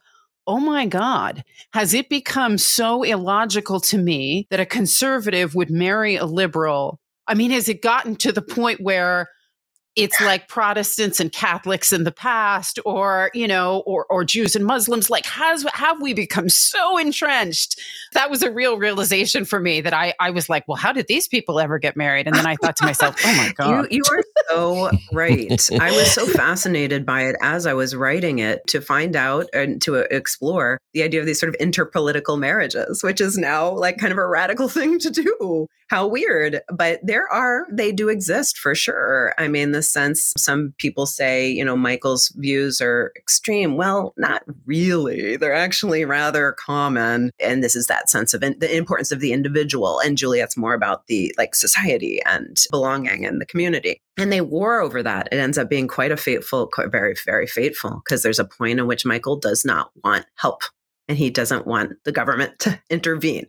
oh 0.48 0.60
my 0.60 0.86
God, 0.86 1.44
has 1.74 1.94
it 1.94 2.10
become 2.10 2.58
so 2.58 3.04
illogical 3.04 3.80
to 3.82 3.98
me 3.98 4.48
that 4.50 4.60
a 4.60 4.66
conservative 4.66 5.54
would 5.54 5.70
marry 5.70 6.16
a 6.16 6.26
liberal? 6.26 7.00
I 7.28 7.36
mean, 7.36 7.52
has 7.52 7.70
it 7.70 7.84
gotten 7.84 8.16
to 8.18 8.32
the 8.32 8.42
point 8.42 8.82
where 8.82 9.30
it's 9.96 10.20
like 10.22 10.48
Protestants 10.48 11.20
and 11.20 11.32
Catholics 11.32 11.92
in 11.92 12.04
the 12.04 12.12
past, 12.12 12.80
or 12.86 13.32
you 13.34 13.48
know, 13.48 13.84
or 13.86 14.06
or 14.10 14.24
Jews 14.24 14.56
and 14.56 14.66
Muslims. 14.66 15.10
Like, 15.10 15.26
has 15.26 15.66
have 15.74 16.02
we 16.02 16.14
become 16.14 16.50
so 16.50 16.98
entrenched? 16.98 17.80
That 18.14 18.30
was 18.30 18.42
a 18.42 18.52
real 18.52 18.78
realization 18.78 19.46
for 19.46 19.60
me 19.60 19.82
that 19.82 19.94
I 19.94 20.14
I 20.20 20.30
was 20.30 20.50
like, 20.50 20.68
well, 20.68 20.78
how 20.78 20.92
did 20.92 21.08
these 21.08 21.28
people 21.28 21.60
ever 21.60 21.80
get 21.80 21.98
married? 21.98 22.28
And 22.28 22.36
then 22.36 22.46
I 22.46 22.56
thought 22.56 22.76
to 22.78 22.86
myself, 22.86 23.16
oh 23.26 23.36
my 23.36 23.52
god, 23.58 23.88
you, 23.92 23.98
you 23.98 24.04
are 24.12 24.24
so 24.50 24.92
right. 25.12 25.70
I 25.80 25.92
was 25.92 26.12
so 26.12 26.26
fascinated 26.28 27.06
by 27.06 27.24
it 27.24 27.36
as 27.42 27.66
I 27.66 27.74
was 27.74 27.96
writing 27.96 28.40
it 28.40 28.66
to 28.68 28.82
find 28.82 29.16
out 29.16 29.48
and 29.54 29.82
to 29.84 29.98
uh, 29.98 30.04
explore 30.12 30.80
the 30.94 31.04
idea 31.04 31.20
of 31.20 31.26
these 31.26 31.40
sort 31.40 31.54
of 31.54 31.60
interpolitical 31.60 32.40
marriages, 32.40 33.04
which 33.04 33.22
is 33.22 33.38
now 33.38 33.72
like 33.72 33.98
kind 33.98 34.12
of 34.12 34.18
a 34.18 34.28
radical 34.28 34.70
thing 34.70 35.00
to 35.00 35.10
do. 35.10 35.68
How 35.90 36.06
weird, 36.06 36.62
but 36.72 37.00
there 37.04 37.28
are 37.28 37.66
they 37.72 37.92
do 37.92 38.10
exist 38.10 38.60
for 38.60 38.76
sure. 38.76 39.34
I 39.38 39.48
mean, 39.48 39.72
the 39.72 39.82
sense. 39.82 40.34
Some 40.38 40.74
people 40.78 41.06
say, 41.06 41.50
you 41.50 41.66
know, 41.66 41.76
Michael's 41.76 42.30
views 42.38 42.80
are 42.80 43.12
extreme. 43.16 43.76
Well, 43.76 44.14
not 44.16 44.44
really. 44.66 45.36
They're 45.36 45.54
actually 45.54 46.06
rather 46.06 46.52
common. 46.54 47.32
And 47.40 47.64
this 47.64 47.76
is 47.76 47.88
that 47.88 48.10
sense 48.10 48.36
of 48.36 48.44
in- 48.44 48.60
the 48.60 48.76
importance 48.76 49.12
of 49.12 49.20
the 49.20 49.34
individual. 49.34 50.00
And 50.00 50.18
Juliet's 50.18 50.56
more 50.56 50.76
about 50.76 51.08
the 51.08 51.34
like 51.38 51.56
society 51.56 52.22
and 52.24 52.58
belonging 52.70 53.26
and 53.26 53.42
the 53.42 53.46
community. 53.46 54.00
And 54.18 54.32
they 54.32 54.42
war 54.42 54.82
over 54.82 55.02
that. 55.02 55.30
It 55.32 55.38
ends 55.38 55.58
up 55.58 55.70
being 55.70 55.88
quite 55.88 56.12
a 56.12 56.18
fateful, 56.18 56.68
quite 56.68 56.92
very, 56.92 57.16
very 57.26 57.48
fateful, 57.48 58.02
because 58.04 58.22
there's 58.22 58.40
a 58.40 58.46
point 58.46 58.80
in 58.80 58.86
which 58.86 59.06
Michael 59.06 59.38
does 59.38 59.66
not 59.66 59.92
want 60.04 60.26
help 60.36 60.62
and 61.08 61.18
he 61.18 61.30
doesn't 61.32 61.66
want 61.66 61.94
the 62.06 62.12
government 62.12 62.60
to 62.60 62.80
intervene. 62.90 63.48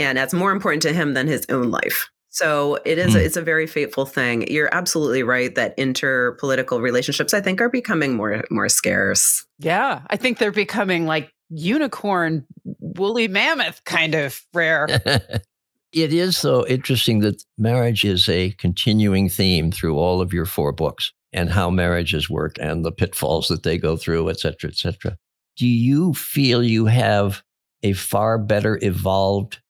And 0.00 0.18
that's 0.18 0.34
more 0.34 0.50
important 0.50 0.82
to 0.82 0.92
him 0.92 1.14
than 1.14 1.28
his 1.28 1.46
own 1.50 1.70
life. 1.70 2.10
So 2.30 2.78
it 2.84 2.96
is 2.96 3.14
mm. 3.14 3.20
it's 3.20 3.36
a 3.36 3.42
very 3.42 3.66
fateful 3.66 4.06
thing. 4.06 4.50
You're 4.50 4.72
absolutely 4.72 5.22
right 5.22 5.54
that 5.56 5.76
interpolitical 5.76 6.80
relationships 6.80 7.34
I 7.34 7.40
think 7.40 7.60
are 7.60 7.68
becoming 7.68 8.14
more 8.14 8.44
more 8.50 8.68
scarce. 8.68 9.44
Yeah, 9.58 10.02
I 10.08 10.16
think 10.16 10.38
they're 10.38 10.52
becoming 10.52 11.06
like 11.06 11.32
unicorn 11.50 12.46
woolly 12.64 13.28
mammoth 13.28 13.84
kind 13.84 14.14
of 14.14 14.40
rare. 14.54 14.86
it 15.92 16.12
is 16.12 16.36
so 16.36 16.66
interesting 16.66 17.18
that 17.20 17.44
marriage 17.58 18.04
is 18.04 18.28
a 18.28 18.52
continuing 18.52 19.28
theme 19.28 19.72
through 19.72 19.98
all 19.98 20.20
of 20.20 20.32
your 20.32 20.46
four 20.46 20.72
books 20.72 21.12
and 21.32 21.50
how 21.50 21.68
marriages 21.68 22.30
work 22.30 22.56
and 22.60 22.84
the 22.84 22.92
pitfalls 22.92 23.48
that 23.48 23.64
they 23.64 23.76
go 23.76 23.96
through, 23.96 24.30
et 24.30 24.38
cetera, 24.38 24.70
et 24.70 24.76
cetera. 24.76 25.16
Do 25.56 25.66
you 25.66 26.14
feel 26.14 26.62
you 26.62 26.86
have 26.86 27.42
a 27.82 27.92
far 27.92 28.38
better 28.38 28.78
evolved 28.82 29.60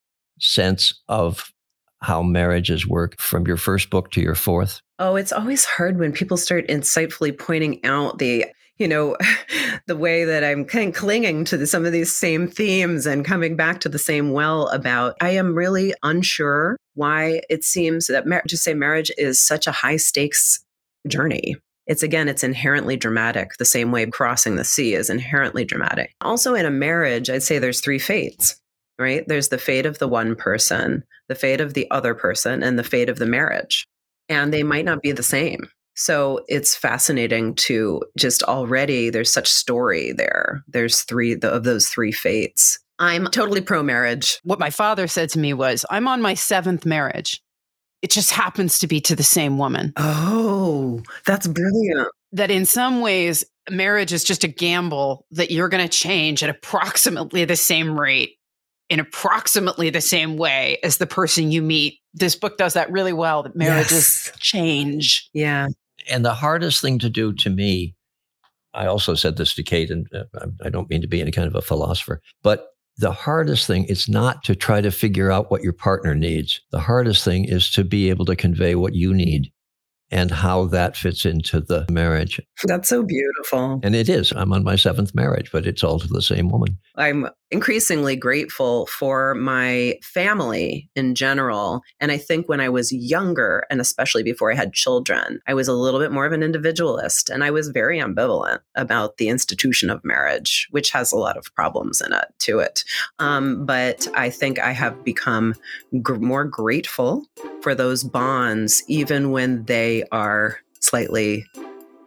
sense 0.40 1.00
of 1.09 1.53
how 2.03 2.22
marriages 2.22 2.87
work 2.87 3.20
from 3.20 3.46
your 3.46 3.57
first 3.57 3.90
book 3.90 4.11
to 4.12 4.20
your 4.20 4.35
fourth? 4.35 4.81
Oh, 4.98 5.16
it's 5.16 5.33
always 5.33 5.64
hard 5.64 5.98
when 5.98 6.12
people 6.12 6.37
start 6.37 6.66
insightfully 6.68 7.37
pointing 7.37 7.85
out 7.85 8.18
the 8.18 8.46
you 8.79 8.88
know 8.88 9.16
the 9.87 9.96
way 9.96 10.24
that 10.24 10.42
i'm 10.42 10.64
kind 10.64 10.88
of 10.88 10.94
clinging 10.94 11.44
to 11.44 11.59
the, 11.59 11.66
some 11.66 11.85
of 11.85 11.92
these 11.92 12.11
same 12.11 12.48
themes 12.48 13.05
and 13.05 13.26
coming 13.26 13.55
back 13.55 13.81
to 13.81 13.90
the 13.90 13.98
same 13.98 14.33
well 14.33 14.68
about 14.68 15.16
i 15.20 15.29
am 15.29 15.55
really 15.55 15.92
unsure 16.03 16.79
why 16.94 17.42
it 17.50 17.62
seems 17.62 18.07
that 18.07 18.26
mar- 18.26 18.42
just 18.48 18.64
say 18.64 18.72
marriage 18.72 19.12
is 19.18 19.38
such 19.38 19.66
a 19.66 19.72
high 19.72 19.98
stakes 19.98 20.64
journey 21.07 21.57
it's 21.90 22.05
again, 22.05 22.29
it's 22.29 22.44
inherently 22.44 22.96
dramatic, 22.96 23.57
the 23.59 23.64
same 23.64 23.90
way 23.90 24.07
crossing 24.07 24.55
the 24.55 24.62
sea 24.62 24.94
is 24.94 25.11
inherently 25.11 25.64
dramatic. 25.64 26.14
Also, 26.20 26.55
in 26.55 26.64
a 26.64 26.70
marriage, 26.70 27.29
I'd 27.29 27.42
say 27.42 27.59
there's 27.59 27.81
three 27.81 27.98
fates, 27.98 28.61
right? 29.00 29.26
There's 29.26 29.48
the 29.48 29.58
fate 29.58 29.86
of 29.86 29.98
the 29.98 30.08
one 30.08 30.36
person, 30.36 31.02
the 31.28 31.34
fate 31.34 31.60
of 31.60 31.74
the 31.74 31.90
other 31.90 32.14
person, 32.14 32.62
and 32.62 32.78
the 32.78 32.84
fate 32.84 33.08
of 33.08 33.18
the 33.18 33.26
marriage. 33.26 33.86
And 34.28 34.52
they 34.52 34.62
might 34.62 34.84
not 34.84 35.02
be 35.02 35.12
the 35.12 35.22
same. 35.22 35.68
So 35.96 36.44
it's 36.46 36.76
fascinating 36.76 37.54
to 37.56 38.02
just 38.16 38.42
already, 38.44 39.10
there's 39.10 39.32
such 39.32 39.48
story 39.48 40.12
there. 40.12 40.62
There's 40.68 41.02
three 41.02 41.32
of 41.42 41.64
those 41.64 41.88
three 41.88 42.12
fates. 42.12 42.78
I'm 42.98 43.26
totally 43.26 43.60
pro 43.60 43.82
marriage. 43.82 44.38
What 44.44 44.60
my 44.60 44.70
father 44.70 45.08
said 45.08 45.30
to 45.30 45.38
me 45.38 45.52
was, 45.52 45.84
I'm 45.90 46.06
on 46.06 46.22
my 46.22 46.34
seventh 46.34 46.86
marriage 46.86 47.42
it 48.02 48.10
just 48.10 48.30
happens 48.30 48.78
to 48.78 48.86
be 48.86 49.00
to 49.02 49.16
the 49.16 49.22
same 49.22 49.58
woman. 49.58 49.92
Oh, 49.96 51.02
that's 51.26 51.46
brilliant. 51.46 52.08
That 52.32 52.50
in 52.50 52.64
some 52.64 53.00
ways, 53.00 53.44
marriage 53.70 54.12
is 54.12 54.24
just 54.24 54.44
a 54.44 54.48
gamble 54.48 55.26
that 55.32 55.50
you're 55.50 55.68
going 55.68 55.86
to 55.86 55.88
change 55.88 56.42
at 56.42 56.50
approximately 56.50 57.44
the 57.44 57.56
same 57.56 57.98
rate 57.98 58.36
in 58.90 59.00
approximately 59.00 59.88
the 59.88 60.00
same 60.00 60.37
way 60.37 60.79
as 60.83 60.98
the 60.98 61.07
person 61.07 61.50
you 61.50 61.62
meet. 61.62 61.98
This 62.12 62.35
book 62.35 62.59
does 62.59 62.74
that 62.74 62.90
really 62.90 63.12
well 63.12 63.44
that 63.44 63.57
marriages 63.57 64.26
yes. 64.26 64.33
change. 64.38 65.31
Yeah. 65.33 65.68
And 66.11 66.24
the 66.24 66.35
hardest 66.35 66.83
thing 66.83 66.98
to 66.98 67.09
do 67.09 67.33
to 67.35 67.50
me, 67.50 67.94
I 68.74 68.87
also 68.87 69.14
said 69.14 69.37
this 69.37 69.55
to 69.55 69.62
Kate, 69.62 69.90
and 69.90 70.07
uh, 70.12 70.46
I 70.64 70.68
don't 70.68 70.90
mean 70.90 71.00
to 71.03 71.09
be 71.09 71.20
any 71.20 71.31
kind 71.31 71.46
of 71.46 71.55
a 71.55 71.62
philosopher, 71.62 72.20
but 72.42 72.66
the 72.98 73.12
hardest 73.12 73.66
thing 73.66 73.85
is 73.85 74.09
not 74.09 74.42
to 74.44 74.55
try 74.55 74.81
to 74.81 74.90
figure 74.90 75.31
out 75.31 75.50
what 75.50 75.62
your 75.62 75.72
partner 75.72 76.14
needs. 76.14 76.61
The 76.70 76.81
hardest 76.81 77.24
thing 77.24 77.46
is 77.46 77.70
to 77.70 77.85
be 77.85 78.11
able 78.11 78.26
to 78.26 78.37
convey 78.37 78.74
what 78.74 78.94
you 78.94 79.14
need 79.14 79.53
and 80.10 80.30
how 80.30 80.66
that 80.66 80.96
fits 80.96 81.24
into 81.24 81.60
the 81.60 81.86
marriage. 81.90 82.40
That's 82.64 82.88
so 82.88 83.02
beautiful. 83.02 83.80
And 83.82 83.94
it 83.94 84.08
is. 84.08 84.32
I'm 84.32 84.52
on 84.52 84.64
my 84.64 84.76
seventh 84.76 85.14
marriage, 85.14 85.50
but 85.52 85.66
it's 85.66 85.84
all 85.84 85.98
to 85.98 86.08
the 86.08 86.22
same 86.22 86.48
woman. 86.48 86.78
I'm 86.96 87.28
increasingly 87.50 88.14
grateful 88.14 88.86
for 88.86 89.34
my 89.34 89.98
family 90.02 90.88
in 90.94 91.14
general. 91.14 91.82
And 91.98 92.12
I 92.12 92.16
think 92.16 92.48
when 92.48 92.60
I 92.60 92.68
was 92.68 92.92
younger, 92.92 93.64
and 93.70 93.80
especially 93.80 94.22
before 94.22 94.52
I 94.52 94.54
had 94.54 94.72
children, 94.72 95.40
I 95.46 95.54
was 95.54 95.66
a 95.66 95.72
little 95.72 95.98
bit 95.98 96.12
more 96.12 96.26
of 96.26 96.32
an 96.32 96.42
individualist 96.42 97.28
and 97.28 97.42
I 97.42 97.50
was 97.50 97.68
very 97.68 97.98
ambivalent 97.98 98.60
about 98.76 99.16
the 99.16 99.28
institution 99.28 99.90
of 99.90 100.04
marriage, 100.04 100.68
which 100.70 100.90
has 100.90 101.12
a 101.12 101.16
lot 101.16 101.36
of 101.36 101.52
problems 101.54 102.00
in 102.00 102.12
it 102.12 102.26
to 102.40 102.60
it. 102.60 102.84
Um, 103.18 103.66
but 103.66 104.06
I 104.14 104.30
think 104.30 104.58
I 104.58 104.72
have 104.72 105.02
become 105.04 105.54
gr- 106.02 106.14
more 106.16 106.44
grateful 106.44 107.24
for 107.62 107.74
those 107.74 108.02
bonds, 108.04 108.82
even 108.88 109.30
when 109.30 109.64
they 109.64 110.04
are 110.12 110.58
slightly 110.80 111.44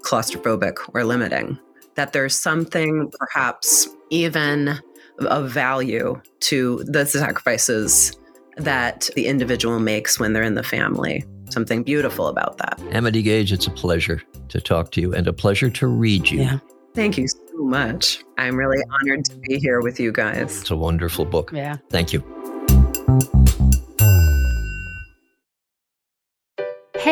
claustrophobic 0.02 0.76
or 0.94 1.04
limiting. 1.04 1.58
That 1.96 2.14
there's 2.14 2.36
something 2.36 3.12
perhaps 3.20 3.88
even 4.10 4.80
of 5.20 5.50
value 5.52 6.20
to 6.42 6.84
the 6.86 7.06
sacrifices 7.06 8.18
that 8.58 9.10
the 9.16 9.28
individual 9.28 9.80
makes 9.80 10.20
when 10.20 10.34
they're 10.34 10.44
in 10.44 10.56
the 10.56 10.64
family. 10.64 11.24
Something 11.50 11.84
beautiful 11.84 12.28
about 12.28 12.58
that. 12.58 12.80
Amity 12.92 13.22
Gaige, 13.24 13.52
it's 13.52 13.68
a 13.68 13.72
pleasure 13.72 14.22
to 14.50 14.60
talk 14.60 14.92
to 14.92 15.02
you 15.02 15.14
and 15.14 15.28
a 15.28 15.34
pleasure 15.34 15.70
to 15.70 15.88
read 15.88 16.30
you. 16.30 16.42
Yeah. 16.42 16.60
Thank 16.96 17.18
you 17.18 17.28
so 17.28 17.38
much. 17.58 18.24
I'm 18.38 18.56
really 18.56 18.84
honored 19.02 19.26
to 19.26 19.36
be 19.36 19.60
here 19.60 19.82
with 19.82 20.00
you 20.00 20.12
guys. 20.12 20.62
It's 20.62 20.72
a 20.72 20.76
wonderful 20.76 21.26
book. 21.26 21.52
Yeah. 21.54 21.78
Thank 21.90 22.14
you. 22.14 22.24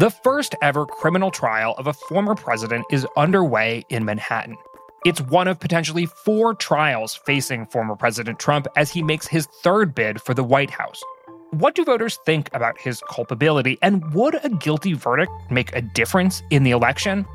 The 0.00 0.08
first 0.08 0.54
ever 0.62 0.86
criminal 0.86 1.30
trial 1.30 1.74
of 1.76 1.86
a 1.86 1.92
former 1.92 2.34
president 2.34 2.86
is 2.90 3.06
underway 3.18 3.84
in 3.90 4.06
Manhattan. 4.06 4.56
It's 5.04 5.20
one 5.20 5.46
of 5.46 5.60
potentially 5.60 6.06
four 6.06 6.54
trials 6.54 7.14
facing 7.14 7.66
former 7.66 7.94
President 7.94 8.38
Trump 8.38 8.66
as 8.76 8.90
he 8.90 9.02
makes 9.02 9.26
his 9.26 9.44
third 9.62 9.94
bid 9.94 10.22
for 10.22 10.32
the 10.32 10.42
White 10.42 10.70
House. 10.70 11.02
What 11.50 11.74
do 11.74 11.84
voters 11.84 12.18
think 12.24 12.48
about 12.54 12.80
his 12.80 13.02
culpability, 13.10 13.76
and 13.82 14.14
would 14.14 14.42
a 14.42 14.48
guilty 14.48 14.94
verdict 14.94 15.32
make 15.50 15.76
a 15.76 15.82
difference 15.82 16.42
in 16.48 16.62
the 16.62 16.70
election? 16.70 17.26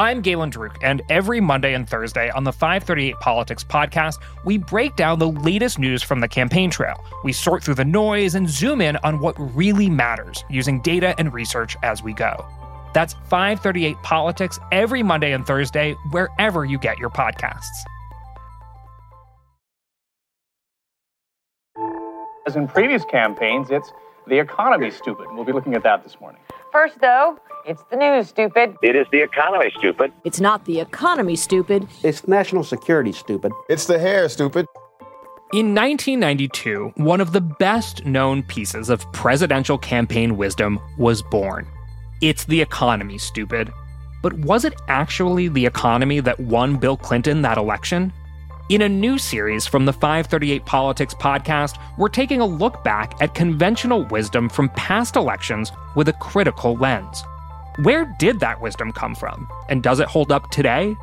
I'm 0.00 0.22
Galen 0.22 0.50
Druke, 0.50 0.78
and 0.80 1.02
every 1.10 1.42
Monday 1.42 1.74
and 1.74 1.86
Thursday 1.86 2.30
on 2.30 2.44
the 2.44 2.52
538 2.52 3.16
Politics 3.20 3.62
podcast, 3.62 4.16
we 4.46 4.56
break 4.56 4.96
down 4.96 5.18
the 5.18 5.28
latest 5.28 5.78
news 5.78 6.02
from 6.02 6.20
the 6.20 6.26
campaign 6.26 6.70
trail. 6.70 7.04
We 7.22 7.34
sort 7.34 7.62
through 7.62 7.74
the 7.74 7.84
noise 7.84 8.34
and 8.34 8.48
zoom 8.48 8.80
in 8.80 8.96
on 9.04 9.20
what 9.20 9.34
really 9.38 9.90
matters 9.90 10.42
using 10.48 10.80
data 10.80 11.14
and 11.18 11.34
research 11.34 11.76
as 11.82 12.02
we 12.02 12.14
go. 12.14 12.46
That's 12.94 13.12
538 13.28 13.96
Politics 14.02 14.58
every 14.72 15.02
Monday 15.02 15.32
and 15.32 15.46
Thursday, 15.46 15.92
wherever 16.12 16.64
you 16.64 16.78
get 16.78 16.98
your 16.98 17.10
podcasts. 17.10 17.66
As 22.46 22.56
in 22.56 22.68
previous 22.68 23.04
campaigns, 23.04 23.70
it's 23.70 23.92
the 24.26 24.38
economy 24.38 24.90
stupid. 24.92 25.26
We'll 25.32 25.44
be 25.44 25.52
looking 25.52 25.74
at 25.74 25.82
that 25.82 26.04
this 26.04 26.18
morning. 26.22 26.40
First, 26.72 27.00
though, 27.02 27.38
it's 27.64 27.82
the 27.90 27.96
news, 27.96 28.28
stupid. 28.28 28.76
It 28.82 28.96
is 28.96 29.06
the 29.12 29.22
economy, 29.22 29.72
stupid. 29.76 30.12
It's 30.24 30.40
not 30.40 30.64
the 30.64 30.80
economy, 30.80 31.36
stupid. 31.36 31.86
It's 32.02 32.26
national 32.26 32.64
security, 32.64 33.12
stupid. 33.12 33.52
It's 33.68 33.86
the 33.86 33.98
hair, 33.98 34.28
stupid. 34.28 34.66
In 35.52 35.74
1992, 35.74 36.92
one 36.96 37.20
of 37.20 37.32
the 37.32 37.40
best 37.40 38.04
known 38.06 38.42
pieces 38.44 38.88
of 38.88 39.10
presidential 39.12 39.78
campaign 39.78 40.36
wisdom 40.36 40.78
was 40.96 41.22
born. 41.22 41.66
It's 42.20 42.44
the 42.44 42.60
economy, 42.60 43.18
stupid. 43.18 43.72
But 44.22 44.34
was 44.34 44.64
it 44.64 44.74
actually 44.88 45.48
the 45.48 45.66
economy 45.66 46.20
that 46.20 46.38
won 46.38 46.76
Bill 46.76 46.96
Clinton 46.96 47.42
that 47.42 47.58
election? 47.58 48.12
In 48.68 48.82
a 48.82 48.88
new 48.88 49.18
series 49.18 49.66
from 49.66 49.84
the 49.84 49.92
538 49.92 50.64
Politics 50.64 51.14
podcast, 51.14 51.82
we're 51.98 52.08
taking 52.08 52.40
a 52.40 52.46
look 52.46 52.84
back 52.84 53.20
at 53.20 53.34
conventional 53.34 54.04
wisdom 54.06 54.48
from 54.48 54.68
past 54.70 55.16
elections 55.16 55.72
with 55.96 56.08
a 56.08 56.12
critical 56.12 56.76
lens. 56.76 57.24
Where 57.82 58.04
did 58.18 58.40
that 58.40 58.60
wisdom 58.60 58.92
come 58.92 59.14
from? 59.14 59.48
And 59.70 59.82
does 59.82 60.00
it 60.00 60.06
hold 60.06 60.30
up 60.30 60.50
today? 60.50 60.94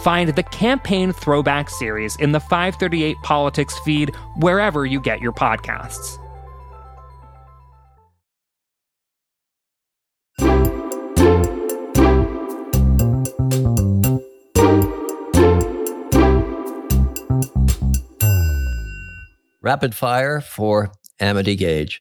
Find 0.00 0.30
the 0.30 0.42
Campaign 0.42 1.12
Throwback 1.12 1.70
series 1.70 2.16
in 2.16 2.32
the 2.32 2.40
538 2.40 3.16
Politics 3.22 3.78
feed 3.84 4.12
wherever 4.38 4.84
you 4.84 5.00
get 5.00 5.20
your 5.20 5.30
podcasts. 5.30 6.18
Rapid 19.60 19.94
fire 19.94 20.40
for 20.40 20.90
Amity 21.20 21.56
Gaige. 21.56 22.00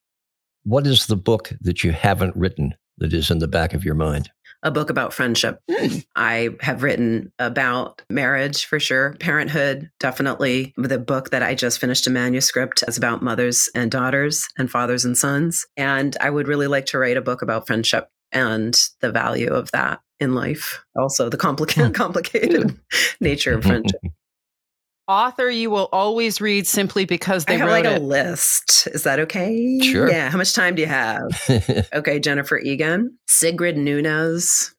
What 0.63 0.87
is 0.87 1.05
the 1.05 1.15
book 1.15 1.51
that 1.61 1.83
you 1.83 1.91
haven't 1.91 2.35
written 2.35 2.73
that 2.97 3.13
is 3.13 3.31
in 3.31 3.39
the 3.39 3.47
back 3.47 3.73
of 3.73 3.83
your 3.83 3.95
mind? 3.95 4.29
A 4.63 4.69
book 4.69 4.91
about 4.91 5.13
friendship. 5.13 5.59
Mm. 5.69 6.05
I 6.15 6.49
have 6.61 6.83
written 6.83 7.31
about 7.39 8.03
marriage 8.09 8.65
for 8.65 8.79
sure, 8.79 9.15
parenthood, 9.19 9.89
definitely. 9.99 10.73
The 10.77 10.99
book 10.99 11.31
that 11.31 11.41
I 11.41 11.55
just 11.55 11.79
finished 11.79 12.05
a 12.05 12.11
manuscript 12.11 12.83
is 12.87 12.97
about 12.97 13.23
mothers 13.23 13.69
and 13.73 13.89
daughters 13.89 14.47
and 14.57 14.69
fathers 14.69 15.03
and 15.03 15.17
sons. 15.17 15.65
And 15.77 16.15
I 16.21 16.29
would 16.29 16.47
really 16.47 16.67
like 16.67 16.85
to 16.87 16.99
write 16.99 17.17
a 17.17 17.21
book 17.21 17.41
about 17.41 17.65
friendship 17.65 18.09
and 18.31 18.79
the 18.99 19.11
value 19.11 19.51
of 19.51 19.71
that 19.71 20.01
in 20.19 20.35
life. 20.35 20.85
Also, 20.95 21.27
the 21.27 21.37
complicated, 21.37 21.95
complicated 21.95 22.77
nature 23.19 23.55
of 23.55 23.63
friendship 23.63 24.01
author 25.11 25.49
you 25.49 25.69
will 25.69 25.89
always 25.91 26.39
read 26.41 26.65
simply 26.65 27.05
because 27.05 27.45
they 27.45 27.55
I 27.55 27.57
have 27.57 27.67
wrote 27.67 27.85
like 27.85 27.95
it. 27.95 28.01
a 28.01 28.05
list. 28.05 28.87
Is 28.87 29.03
that 29.03 29.19
okay? 29.19 29.79
Sure. 29.81 30.09
Yeah. 30.09 30.29
How 30.29 30.37
much 30.37 30.53
time 30.53 30.75
do 30.75 30.81
you 30.81 30.87
have? 30.87 31.29
okay, 31.93 32.19
Jennifer 32.19 32.57
Egan, 32.57 33.17
Sigrid 33.27 33.77
Nunez. 33.77 34.73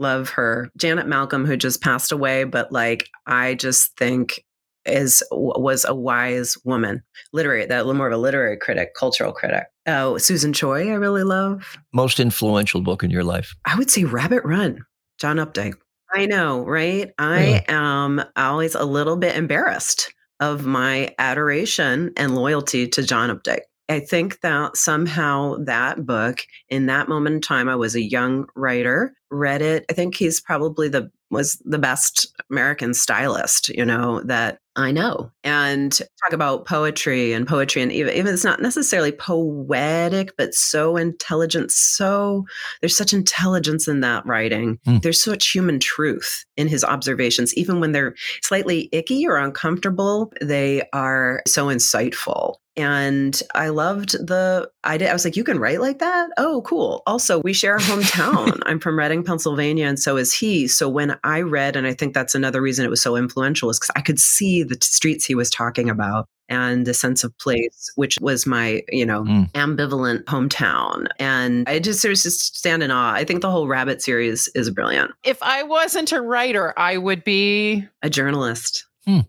Love 0.00 0.30
her. 0.30 0.70
Janet 0.76 1.06
Malcolm, 1.06 1.44
who 1.44 1.56
just 1.56 1.80
passed 1.82 2.10
away, 2.10 2.44
but 2.44 2.72
like 2.72 3.08
I 3.26 3.54
just 3.54 3.96
think 3.96 4.44
is 4.86 5.22
was 5.30 5.84
a 5.84 5.94
wise 5.94 6.56
woman, 6.64 7.02
literary, 7.32 7.66
that 7.66 7.86
little 7.86 7.96
more 7.96 8.08
of 8.08 8.12
a 8.12 8.18
literary 8.18 8.56
critic, 8.56 8.94
cultural 8.94 9.32
critic. 9.32 9.64
Oh, 9.86 10.18
Susan 10.18 10.52
Choi, 10.52 10.90
I 10.90 10.94
really 10.94 11.22
love. 11.22 11.76
Most 11.92 12.20
influential 12.20 12.80
book 12.80 13.02
in 13.02 13.10
your 13.10 13.24
life? 13.24 13.54
I 13.64 13.76
would 13.76 13.90
say 13.90 14.04
Rabbit 14.04 14.44
Run, 14.44 14.84
John 15.18 15.36
Updike. 15.36 15.74
I 16.14 16.26
know, 16.26 16.64
right? 16.64 17.10
I 17.18 17.64
am 17.68 18.22
always 18.36 18.74
a 18.74 18.84
little 18.84 19.16
bit 19.16 19.36
embarrassed 19.36 20.14
of 20.38 20.64
my 20.64 21.14
adoration 21.18 22.12
and 22.16 22.36
loyalty 22.36 22.86
to 22.88 23.02
John 23.02 23.36
Updike. 23.36 23.62
I 23.88 24.00
think 24.00 24.40
that 24.40 24.76
somehow 24.76 25.56
that 25.64 26.06
book, 26.06 26.46
in 26.68 26.86
that 26.86 27.08
moment 27.08 27.34
in 27.34 27.40
time, 27.40 27.68
I 27.68 27.76
was 27.76 27.94
a 27.94 28.02
young 28.02 28.46
writer, 28.54 29.14
read 29.30 29.60
it. 29.60 29.84
I 29.90 29.92
think 29.92 30.14
he's 30.16 30.40
probably 30.40 30.88
the 30.88 31.10
was 31.30 31.60
the 31.64 31.78
best 31.78 32.32
American 32.50 32.94
stylist, 32.94 33.68
you 33.70 33.84
know, 33.84 34.22
that 34.22 34.58
I 34.76 34.90
know. 34.90 35.30
And 35.44 35.92
talk 35.92 36.32
about 36.32 36.66
poetry 36.66 37.32
and 37.32 37.46
poetry, 37.46 37.82
and 37.82 37.92
even, 37.92 38.14
even 38.14 38.34
it's 38.34 38.44
not 38.44 38.60
necessarily 38.60 39.12
poetic, 39.12 40.36
but 40.36 40.54
so 40.54 40.96
intelligent. 40.96 41.70
So 41.70 42.44
there's 42.80 42.96
such 42.96 43.12
intelligence 43.12 43.86
in 43.86 44.00
that 44.00 44.26
writing. 44.26 44.78
Mm. 44.86 45.02
There's 45.02 45.22
such 45.22 45.50
human 45.50 45.78
truth 45.78 46.44
in 46.56 46.66
his 46.66 46.82
observations, 46.82 47.54
even 47.54 47.80
when 47.80 47.92
they're 47.92 48.14
slightly 48.42 48.88
icky 48.90 49.26
or 49.26 49.36
uncomfortable. 49.36 50.32
They 50.40 50.82
are 50.92 51.42
so 51.46 51.66
insightful 51.66 52.56
and 52.76 53.40
I 53.54 53.68
loved 53.68 54.12
the 54.12 54.70
I 54.82 54.96
did 54.96 55.08
I 55.08 55.12
was 55.12 55.24
like 55.24 55.36
you 55.36 55.44
can 55.44 55.58
write 55.58 55.80
like 55.80 55.98
that? 55.98 56.30
Oh, 56.36 56.62
cool. 56.62 57.02
Also, 57.06 57.40
we 57.40 57.52
share 57.52 57.76
a 57.76 57.80
hometown. 57.80 58.60
I'm 58.66 58.80
from 58.80 58.98
Reading, 58.98 59.24
Pennsylvania 59.24 59.86
and 59.86 59.98
so 59.98 60.16
is 60.16 60.34
he. 60.34 60.66
So 60.68 60.88
when 60.88 61.16
I 61.24 61.40
read 61.40 61.76
and 61.76 61.86
I 61.86 61.94
think 61.94 62.14
that's 62.14 62.34
another 62.34 62.60
reason 62.60 62.84
it 62.84 62.90
was 62.90 63.02
so 63.02 63.16
influential 63.16 63.70
is 63.70 63.78
cuz 63.78 63.90
I 63.96 64.00
could 64.00 64.18
see 64.18 64.62
the 64.62 64.76
streets 64.80 65.24
he 65.24 65.34
was 65.34 65.50
talking 65.50 65.88
about 65.88 66.28
and 66.48 66.86
the 66.86 66.94
sense 66.94 67.24
of 67.24 67.36
place, 67.38 67.90
which 67.96 68.18
was 68.20 68.46
my, 68.46 68.82
you 68.90 69.06
know, 69.06 69.22
mm. 69.22 69.50
ambivalent 69.52 70.24
hometown. 70.24 71.06
And 71.18 71.68
I 71.68 71.78
just 71.78 72.00
sort 72.00 72.12
of 72.12 72.20
just 72.20 72.56
stand 72.56 72.82
in 72.82 72.90
awe. 72.90 73.14
I 73.14 73.24
think 73.24 73.40
the 73.40 73.50
whole 73.50 73.66
Rabbit 73.66 74.02
series 74.02 74.48
is 74.54 74.70
brilliant. 74.70 75.12
If 75.24 75.42
I 75.42 75.62
wasn't 75.62 76.12
a 76.12 76.20
writer, 76.20 76.74
I 76.78 76.98
would 76.98 77.24
be 77.24 77.86
a 78.02 78.10
journalist. 78.10 78.84
Hmm. 79.06 79.20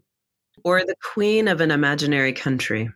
Or 0.64 0.82
the 0.82 0.96
queen 1.14 1.48
of 1.48 1.62
an 1.62 1.72
imaginary 1.72 2.34
country. 2.34 2.90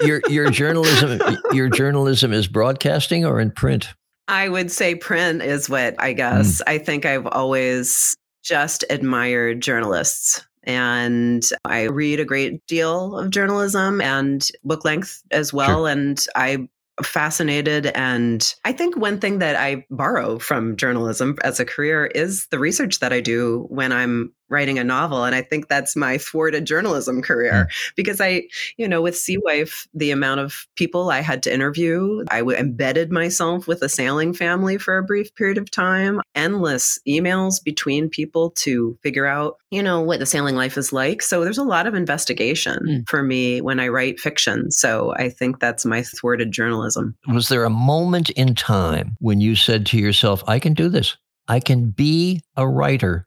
Your, 0.00 0.20
your 0.28 0.50
journalism 0.50 1.20
your 1.52 1.68
journalism 1.68 2.32
is 2.32 2.46
broadcasting 2.46 3.24
or 3.24 3.40
in 3.40 3.50
print 3.50 3.94
i 4.28 4.48
would 4.48 4.70
say 4.70 4.94
print 4.94 5.42
is 5.42 5.68
what 5.68 5.94
i 5.98 6.12
guess 6.12 6.60
mm. 6.60 6.62
i 6.66 6.78
think 6.78 7.04
i've 7.04 7.26
always 7.26 8.16
just 8.42 8.84
admired 8.90 9.60
journalists 9.60 10.46
and 10.66 11.44
I 11.64 11.84
read 11.84 12.20
a 12.20 12.24
great 12.24 12.66
deal 12.66 13.16
of 13.16 13.30
journalism 13.30 14.00
and 14.00 14.46
book 14.64 14.84
length 14.84 15.22
as 15.30 15.52
well. 15.52 15.84
Sure. 15.84 15.88
And 15.88 16.24
I 16.34 16.68
fascinated. 17.02 17.86
And 17.86 18.54
I 18.64 18.72
think 18.72 18.96
one 18.96 19.18
thing 19.18 19.40
that 19.40 19.56
I 19.56 19.84
borrow 19.90 20.38
from 20.38 20.76
journalism 20.76 21.36
as 21.42 21.58
a 21.58 21.64
career 21.64 22.06
is 22.06 22.46
the 22.48 22.58
research 22.58 23.00
that 23.00 23.12
I 23.12 23.20
do 23.20 23.66
when 23.68 23.92
I'm 23.92 24.32
writing 24.54 24.78
a 24.78 24.84
novel. 24.84 25.24
And 25.24 25.34
I 25.34 25.42
think 25.42 25.68
that's 25.68 25.96
my 25.96 26.16
thwarted 26.16 26.64
journalism 26.64 27.20
career 27.20 27.66
mm. 27.68 27.92
because 27.96 28.20
I, 28.20 28.44
you 28.76 28.88
know, 28.88 29.02
with 29.02 29.18
Sea 29.18 29.36
Wife, 29.38 29.86
the 29.92 30.12
amount 30.12 30.40
of 30.40 30.66
people 30.76 31.10
I 31.10 31.20
had 31.20 31.42
to 31.42 31.52
interview, 31.52 32.24
I 32.30 32.38
w- 32.38 32.56
embedded 32.56 33.10
myself 33.10 33.66
with 33.66 33.82
a 33.82 33.88
sailing 33.88 34.32
family 34.32 34.78
for 34.78 34.96
a 34.96 35.02
brief 35.02 35.34
period 35.34 35.58
of 35.58 35.70
time, 35.70 36.20
endless 36.34 36.98
emails 37.06 37.62
between 37.62 38.08
people 38.08 38.50
to 38.50 38.96
figure 39.02 39.26
out, 39.26 39.58
you 39.70 39.82
know, 39.82 40.00
what 40.00 40.20
the 40.20 40.26
sailing 40.26 40.54
life 40.54 40.78
is 40.78 40.92
like. 40.92 41.20
So 41.20 41.42
there's 41.42 41.58
a 41.58 41.64
lot 41.64 41.86
of 41.86 41.94
investigation 41.94 42.78
mm. 42.86 43.08
for 43.08 43.22
me 43.22 43.60
when 43.60 43.80
I 43.80 43.88
write 43.88 44.20
fiction. 44.20 44.70
So 44.70 45.14
I 45.16 45.28
think 45.28 45.58
that's 45.58 45.84
my 45.84 46.02
thwarted 46.02 46.52
journalism. 46.52 47.16
Was 47.26 47.48
there 47.48 47.64
a 47.64 47.70
moment 47.70 48.30
in 48.30 48.54
time 48.54 49.16
when 49.18 49.40
you 49.40 49.56
said 49.56 49.84
to 49.86 49.98
yourself, 49.98 50.44
I 50.46 50.60
can 50.60 50.74
do 50.74 50.88
this? 50.88 51.16
I 51.48 51.60
can 51.60 51.90
be 51.90 52.40
a 52.56 52.66
writer 52.66 53.26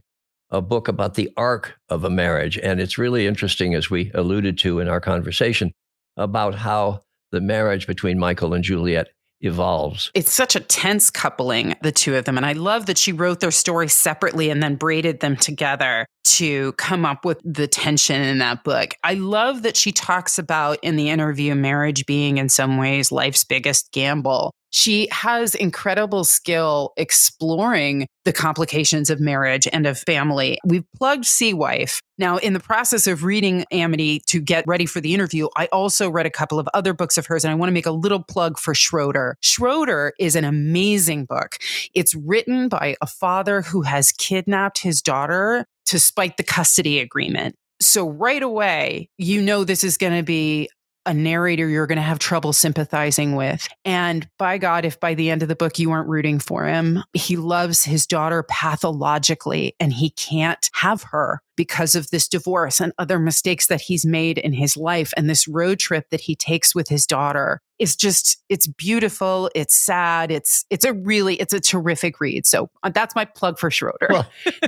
a 0.52 0.62
book 0.62 0.88
about 0.88 1.16
the 1.16 1.32
arc 1.38 1.76
of 1.90 2.04
a 2.04 2.10
marriage. 2.10 2.58
And 2.58 2.80
it's 2.80 2.98
really 2.98 3.28
interesting, 3.28 3.76
as 3.76 3.90
we 3.90 4.12
alluded 4.14 4.58
to 4.60 4.80
in 4.80 4.88
our 4.88 5.00
conversation, 5.00 5.72
about 6.18 6.56
how 6.56 7.02
the 7.32 7.42
marriage 7.42 7.88
between 7.88 8.18
Michael 8.18 8.54
and 8.54 8.64
Juliet 8.64 9.10
evolves. 9.42 10.12
It's 10.14 10.34
such 10.34 10.56
a 10.56 10.60
tense 10.60 11.10
coupling, 11.10 11.76
the 11.82 11.92
two 11.92 12.16
of 12.16 12.26
them. 12.26 12.38
And 12.38 12.46
I 12.46 12.54
love 12.54 12.88
that 12.88 12.98
she 12.98 13.14
wrote 13.14 13.40
their 13.40 13.52
story 13.52 13.88
separately 13.88 14.50
and 14.50 14.62
then 14.62 14.76
braided 14.76 15.22
them 15.22 15.38
together 15.38 16.06
to 16.30 16.74
come 16.74 17.06
up 17.06 17.26
with 17.26 17.42
the 17.44 17.68
tension 17.68 18.22
in 18.22 18.38
that 18.40 18.64
book. 18.64 18.94
I 19.04 19.16
love 19.16 19.64
that 19.64 19.76
she 19.76 19.92
talks 19.92 20.38
about 20.38 20.78
in 20.82 20.96
the 20.96 21.10
interview 21.10 21.56
marriage 21.56 22.06
being 22.06 22.38
in 22.38 22.50
some 22.50 22.78
ways 22.78 23.12
life's 23.12 23.44
biggest 23.44 23.92
gamble. 23.92 24.52
She 24.72 25.08
has 25.12 25.56
incredible 25.56 26.24
skill 26.24 26.94
exploring 26.96 28.08
the 28.26 28.34
complications 28.34 29.10
of 29.10 29.20
marriage 29.20 29.68
and 29.72 29.88
of 29.88 29.98
family. 29.98 30.60
We've 30.64 30.86
plugged 30.96 31.26
Sea 31.26 31.54
Wife. 31.54 32.00
Now, 32.20 32.38
in 32.38 32.54
the 32.54 32.60
process 32.60 33.08
of 33.08 33.24
reading 33.24 33.66
Amity 33.72 34.22
to 34.28 34.40
get 34.40 34.66
ready 34.68 34.86
for 34.86 35.02
the 35.02 35.14
interview, 35.14 35.48
I 35.58 35.68
also 35.72 36.10
read 36.10 36.28
a 36.28 36.32
couple 36.32 36.60
of 36.60 36.68
other 36.74 36.94
books 36.94 37.18
of 37.18 37.26
hers, 37.26 37.44
and 37.44 37.52
I 37.52 37.56
want 37.56 37.70
to 37.70 37.74
make 37.74 37.88
a 37.88 37.92
little 37.92 38.22
plug 38.22 38.60
for 38.60 38.76
Schroeder. 38.76 39.38
Schroeder 39.42 40.14
is 40.20 40.36
an 40.36 40.44
amazing 40.44 41.26
book. 41.26 41.56
It's 41.96 42.14
written 42.14 42.70
by 42.70 42.96
a 43.02 43.08
father 43.08 43.62
who 43.64 43.82
has 43.82 44.12
kidnapped 44.12 44.80
his 44.80 45.02
daughter 45.02 45.66
to 45.90 46.00
spike 46.00 46.38
the 46.38 46.44
custody 46.44 47.00
agreement. 47.00 47.56
So 47.82 48.08
right 48.08 48.44
away, 48.44 49.10
you 49.18 49.42
know 49.42 49.64
this 49.64 49.84
is 49.84 49.98
going 49.98 50.16
to 50.16 50.24
be 50.24 50.70
a 51.06 51.14
narrator 51.14 51.68
you're 51.68 51.88
going 51.88 51.98
to 51.98 52.02
have 52.02 52.20
trouble 52.20 52.54
sympathizing 52.54 53.36
with. 53.36 53.68
And 53.86 54.28
by 54.38 54.58
God, 54.58 54.86
if 54.86 55.00
by 55.00 55.14
the 55.14 55.30
end 55.30 55.42
of 55.42 55.48
the 55.48 55.56
book 55.56 55.80
you 55.80 55.90
weren't 55.90 56.10
rooting 56.10 56.40
for 56.40 56.66
him, 56.66 57.04
he 57.14 57.36
loves 57.36 57.84
his 57.84 58.06
daughter 58.06 58.44
pathologically 58.44 59.76
and 59.80 59.94
he 59.94 60.12
can't 60.12 60.70
have 60.74 61.04
her 61.04 61.42
because 61.56 61.96
of 61.96 62.10
this 62.10 62.28
divorce 62.28 62.80
and 62.80 62.94
other 62.98 63.20
mistakes 63.20 63.68
that 63.68 63.82
he's 63.82 64.06
made 64.06 64.38
in 64.38 64.54
his 64.54 64.78
life. 64.78 65.14
And 65.18 65.30
this 65.30 65.48
road 65.48 65.80
trip 65.80 66.10
that 66.10 66.22
he 66.22 66.36
takes 66.36 66.74
with 66.74 66.88
his 66.88 67.06
daughter 67.06 67.60
is 67.80 67.96
just, 67.96 68.38
it's 68.48 68.68
beautiful. 68.68 69.50
It's 69.56 69.76
sad. 69.76 70.32
It's, 70.32 70.66
it's 70.70 70.86
a 70.86 70.94
really, 70.94 71.36
it's 71.36 71.54
a 71.54 71.60
terrific 71.60 72.22
read. 72.22 72.46
So 72.46 72.70
uh, 72.84 72.92
that's 72.92 73.16
my 73.16 73.26
plug 73.26 73.60
for 73.60 73.70
Schroeder. 73.70 74.08
Well, 74.10 74.30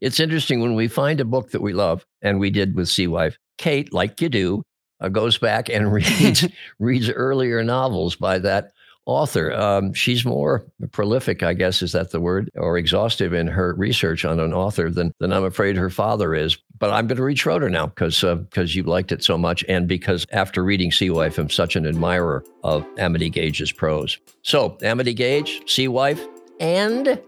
it's 0.00 0.20
interesting 0.20 0.60
when 0.60 0.74
we 0.74 0.88
find 0.88 1.20
a 1.20 1.24
book 1.24 1.52
that 1.52 1.62
we 1.62 1.72
love, 1.72 2.04
and 2.20 2.38
we 2.40 2.50
did 2.50 2.74
with 2.74 2.88
Sea 2.88 3.06
Wife. 3.06 3.38
Kate, 3.56 3.92
like 3.92 4.20
you 4.20 4.28
do, 4.28 4.64
uh, 5.04 5.08
goes 5.08 5.38
back 5.38 5.68
and 5.68 5.92
reads 5.92 6.46
reads 6.78 7.10
earlier 7.10 7.62
novels 7.62 8.16
by 8.16 8.38
that 8.38 8.72
author. 9.06 9.52
Um, 9.52 9.92
she's 9.92 10.24
more 10.24 10.64
prolific, 10.92 11.42
I 11.42 11.52
guess, 11.52 11.82
is 11.82 11.92
that 11.92 12.10
the 12.10 12.20
word, 12.20 12.50
or 12.54 12.78
exhaustive 12.78 13.32
in 13.32 13.46
her 13.46 13.74
research 13.74 14.24
on 14.24 14.40
an 14.40 14.52
author 14.52 14.90
than 14.90 15.12
than 15.20 15.32
I'm 15.32 15.44
afraid 15.44 15.76
her 15.76 15.90
father 15.90 16.34
is. 16.34 16.56
But 16.78 16.90
I'm 16.90 17.06
going 17.06 17.18
to 17.18 17.22
read 17.22 17.38
Schroeder 17.38 17.70
now 17.70 17.86
because 17.86 18.20
because 18.20 18.70
uh, 18.70 18.74
you 18.74 18.82
liked 18.82 19.12
it 19.12 19.22
so 19.22 19.38
much, 19.38 19.64
and 19.68 19.86
because 19.86 20.26
after 20.32 20.64
reading 20.64 20.90
Sea 20.90 21.10
Wife, 21.10 21.38
I'm 21.38 21.50
such 21.50 21.76
an 21.76 21.86
admirer 21.86 22.44
of 22.62 22.86
Amity 22.98 23.30
Gaige's 23.30 23.72
prose. 23.72 24.18
So 24.42 24.76
Amity 24.82 25.14
Gaige, 25.14 25.68
Sea 25.68 25.88
Wife, 25.88 26.24
and 26.60 27.20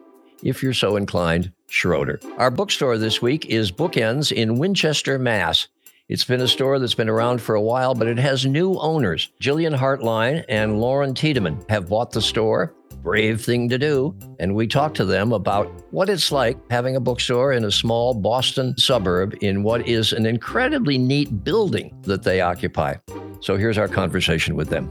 if 0.42 0.62
you're 0.62 0.74
so 0.74 0.96
inclined, 0.96 1.52
Schroeder. 1.68 2.20
Our 2.38 2.50
bookstore 2.50 2.98
this 2.98 3.20
week 3.20 3.46
is 3.46 3.72
Bookends 3.72 4.30
in 4.30 4.58
Winchester, 4.58 5.18
Mass. 5.18 5.68
It's 6.08 6.24
been 6.24 6.40
a 6.40 6.46
store 6.46 6.78
that's 6.78 6.94
been 6.94 7.08
around 7.08 7.42
for 7.42 7.56
a 7.56 7.60
while, 7.60 7.92
but 7.92 8.06
it 8.06 8.16
has 8.16 8.46
new 8.46 8.74
owners. 8.78 9.28
Jillian 9.42 9.76
Hartline 9.76 10.44
and 10.48 10.80
Lauren 10.80 11.14
Tiedemann 11.14 11.64
have 11.68 11.88
bought 11.88 12.12
the 12.12 12.22
store. 12.22 12.72
Brave 13.02 13.40
thing 13.40 13.68
to 13.70 13.76
do. 13.76 14.16
And 14.38 14.54
we 14.54 14.68
talked 14.68 14.96
to 14.98 15.04
them 15.04 15.32
about 15.32 15.66
what 15.92 16.08
it's 16.08 16.30
like 16.30 16.56
having 16.70 16.94
a 16.94 17.00
bookstore 17.00 17.52
in 17.52 17.64
a 17.64 17.72
small 17.72 18.14
Boston 18.14 18.78
suburb 18.78 19.34
in 19.40 19.64
what 19.64 19.84
is 19.88 20.12
an 20.12 20.26
incredibly 20.26 20.96
neat 20.96 21.42
building 21.42 21.92
that 22.02 22.22
they 22.22 22.40
occupy. 22.40 22.94
So 23.40 23.56
here's 23.56 23.76
our 23.76 23.88
conversation 23.88 24.54
with 24.54 24.68
them. 24.68 24.88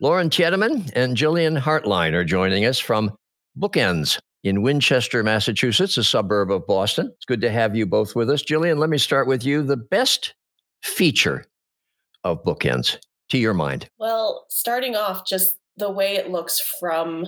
Lauren 0.00 0.28
Tiedemann 0.28 0.90
and 0.96 1.16
Jillian 1.16 1.56
Hartline 1.56 2.14
are 2.14 2.24
joining 2.24 2.64
us 2.64 2.80
from 2.80 3.16
Bookends 3.56 4.18
in 4.44 4.62
Winchester, 4.62 5.22
Massachusetts, 5.22 5.96
a 5.96 6.04
suburb 6.04 6.50
of 6.50 6.66
Boston. 6.66 7.12
It's 7.14 7.24
good 7.24 7.40
to 7.42 7.50
have 7.50 7.76
you 7.76 7.86
both 7.86 8.16
with 8.16 8.28
us. 8.30 8.42
Jillian, 8.42 8.78
let 8.78 8.90
me 8.90 8.98
start 8.98 9.26
with 9.26 9.44
you. 9.44 9.62
The 9.62 9.76
best 9.76 10.34
feature 10.82 11.44
of 12.24 12.42
Bookends, 12.44 12.98
to 13.30 13.38
your 13.38 13.54
mind? 13.54 13.88
Well, 13.98 14.46
starting 14.48 14.96
off, 14.96 15.26
just 15.26 15.56
the 15.76 15.90
way 15.90 16.16
it 16.16 16.30
looks 16.30 16.60
from 16.80 17.26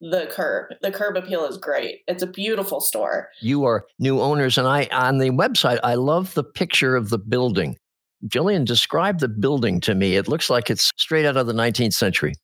the 0.00 0.26
curb. 0.30 0.72
The 0.82 0.90
curb 0.90 1.16
appeal 1.16 1.44
is 1.46 1.56
great. 1.56 2.00
It's 2.08 2.22
a 2.22 2.26
beautiful 2.26 2.80
store. 2.80 3.28
You 3.40 3.64
are 3.64 3.86
new 3.98 4.20
owners, 4.20 4.58
and 4.58 4.66
I 4.66 4.88
on 4.90 5.18
the 5.18 5.30
website, 5.30 5.78
I 5.84 5.94
love 5.94 6.34
the 6.34 6.44
picture 6.44 6.96
of 6.96 7.10
the 7.10 7.18
building. 7.18 7.76
Jillian, 8.26 8.64
describe 8.64 9.18
the 9.18 9.28
building 9.28 9.80
to 9.80 9.94
me. 9.94 10.16
It 10.16 10.28
looks 10.28 10.48
like 10.50 10.70
it's 10.70 10.90
straight 10.96 11.24
out 11.24 11.36
of 11.36 11.46
the 11.46 11.52
19th 11.52 11.92
century. 11.92 12.34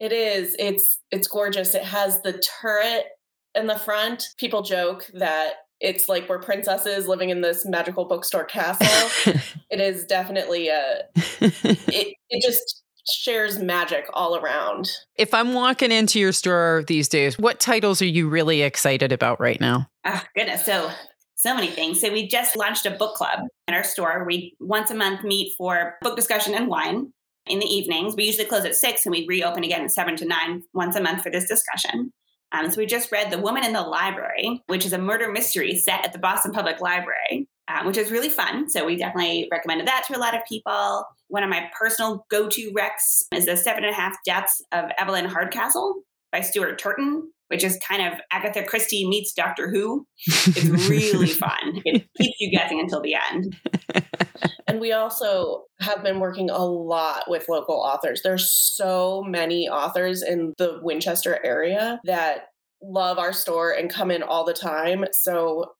It 0.00 0.12
is. 0.12 0.56
It's 0.58 1.00
it's 1.10 1.28
gorgeous. 1.28 1.74
It 1.74 1.84
has 1.84 2.20
the 2.22 2.42
turret 2.60 3.06
in 3.54 3.66
the 3.66 3.78
front. 3.78 4.28
People 4.38 4.62
joke 4.62 5.10
that 5.14 5.54
it's 5.80 6.08
like 6.08 6.28
we're 6.28 6.40
princesses 6.40 7.06
living 7.06 7.30
in 7.30 7.40
this 7.40 7.66
magical 7.66 8.04
bookstore 8.04 8.44
castle. 8.44 9.32
it 9.70 9.80
is 9.80 10.04
definitely 10.04 10.68
a 10.68 11.02
it 11.14 12.14
it 12.30 12.42
just 12.42 12.82
shares 13.06 13.58
magic 13.58 14.06
all 14.12 14.36
around. 14.36 14.90
If 15.16 15.34
I'm 15.34 15.52
walking 15.52 15.92
into 15.92 16.18
your 16.18 16.32
store 16.32 16.84
these 16.86 17.08
days, 17.08 17.38
what 17.38 17.60
titles 17.60 18.00
are 18.00 18.06
you 18.06 18.28
really 18.28 18.62
excited 18.62 19.12
about 19.12 19.40
right 19.40 19.60
now? 19.60 19.88
Oh, 20.06 20.22
goodness. 20.34 20.64
So 20.64 20.90
so 21.36 21.54
many 21.54 21.68
things. 21.68 22.00
So 22.00 22.10
we 22.10 22.26
just 22.26 22.56
launched 22.56 22.86
a 22.86 22.90
book 22.90 23.14
club 23.16 23.40
in 23.68 23.74
our 23.74 23.84
store. 23.84 24.24
We 24.26 24.56
once 24.60 24.90
a 24.90 24.94
month 24.94 25.24
meet 25.24 25.54
for 25.58 25.96
book 26.00 26.16
discussion 26.16 26.54
and 26.54 26.68
wine 26.68 27.12
in 27.46 27.58
the 27.58 27.66
evenings. 27.66 28.14
We 28.16 28.24
usually 28.24 28.46
close 28.46 28.64
at 28.64 28.74
six 28.74 29.04
and 29.04 29.12
we 29.14 29.26
reopen 29.28 29.64
again 29.64 29.82
at 29.82 29.92
seven 29.92 30.16
to 30.16 30.24
nine 30.24 30.62
once 30.72 30.96
a 30.96 31.02
month 31.02 31.22
for 31.22 31.30
this 31.30 31.46
discussion. 31.46 32.12
Um, 32.54 32.70
so 32.70 32.78
we 32.78 32.86
just 32.86 33.10
read 33.10 33.32
The 33.32 33.38
Woman 33.38 33.64
in 33.64 33.72
the 33.72 33.82
Library, 33.82 34.62
which 34.68 34.86
is 34.86 34.92
a 34.92 34.98
murder 34.98 35.30
mystery 35.30 35.74
set 35.76 36.04
at 36.04 36.12
the 36.12 36.20
Boston 36.20 36.52
Public 36.52 36.80
Library, 36.80 37.48
uh, 37.66 37.82
which 37.82 37.96
is 37.96 38.12
really 38.12 38.28
fun. 38.28 38.70
So 38.70 38.86
we 38.86 38.96
definitely 38.96 39.48
recommended 39.50 39.88
that 39.88 40.04
to 40.06 40.16
a 40.16 40.20
lot 40.20 40.36
of 40.36 40.42
people. 40.48 41.04
One 41.28 41.42
of 41.42 41.50
my 41.50 41.68
personal 41.76 42.24
go-to 42.30 42.72
recs 42.72 43.24
is 43.34 43.46
The 43.46 43.56
Seven 43.56 43.82
and 43.82 43.92
a 43.92 43.96
Half 43.96 44.16
Deaths 44.24 44.62
of 44.70 44.84
Evelyn 44.98 45.24
Hardcastle 45.24 46.02
by 46.30 46.42
Stuart 46.42 46.78
Turton 46.78 47.32
which 47.48 47.64
is 47.64 47.78
kind 47.86 48.02
of 48.02 48.18
Agatha 48.30 48.64
Christie 48.64 49.08
meets 49.08 49.32
Doctor 49.32 49.70
Who. 49.70 50.06
It's 50.26 50.88
really 50.88 51.28
fun. 51.28 51.82
It 51.84 52.06
keeps 52.16 52.36
you 52.40 52.50
guessing 52.50 52.80
until 52.80 53.00
the 53.00 53.14
end. 53.14 53.56
and 54.66 54.80
we 54.80 54.92
also 54.92 55.64
have 55.80 56.02
been 56.02 56.20
working 56.20 56.50
a 56.50 56.64
lot 56.64 57.24
with 57.28 57.48
local 57.48 57.76
authors. 57.76 58.22
There's 58.22 58.50
so 58.50 59.22
many 59.26 59.68
authors 59.68 60.22
in 60.22 60.54
the 60.58 60.78
Winchester 60.82 61.38
area 61.44 62.00
that 62.04 62.48
love 62.82 63.18
our 63.18 63.32
store 63.32 63.72
and 63.72 63.90
come 63.90 64.10
in 64.10 64.22
all 64.22 64.44
the 64.44 64.52
time. 64.52 65.04
So 65.12 65.72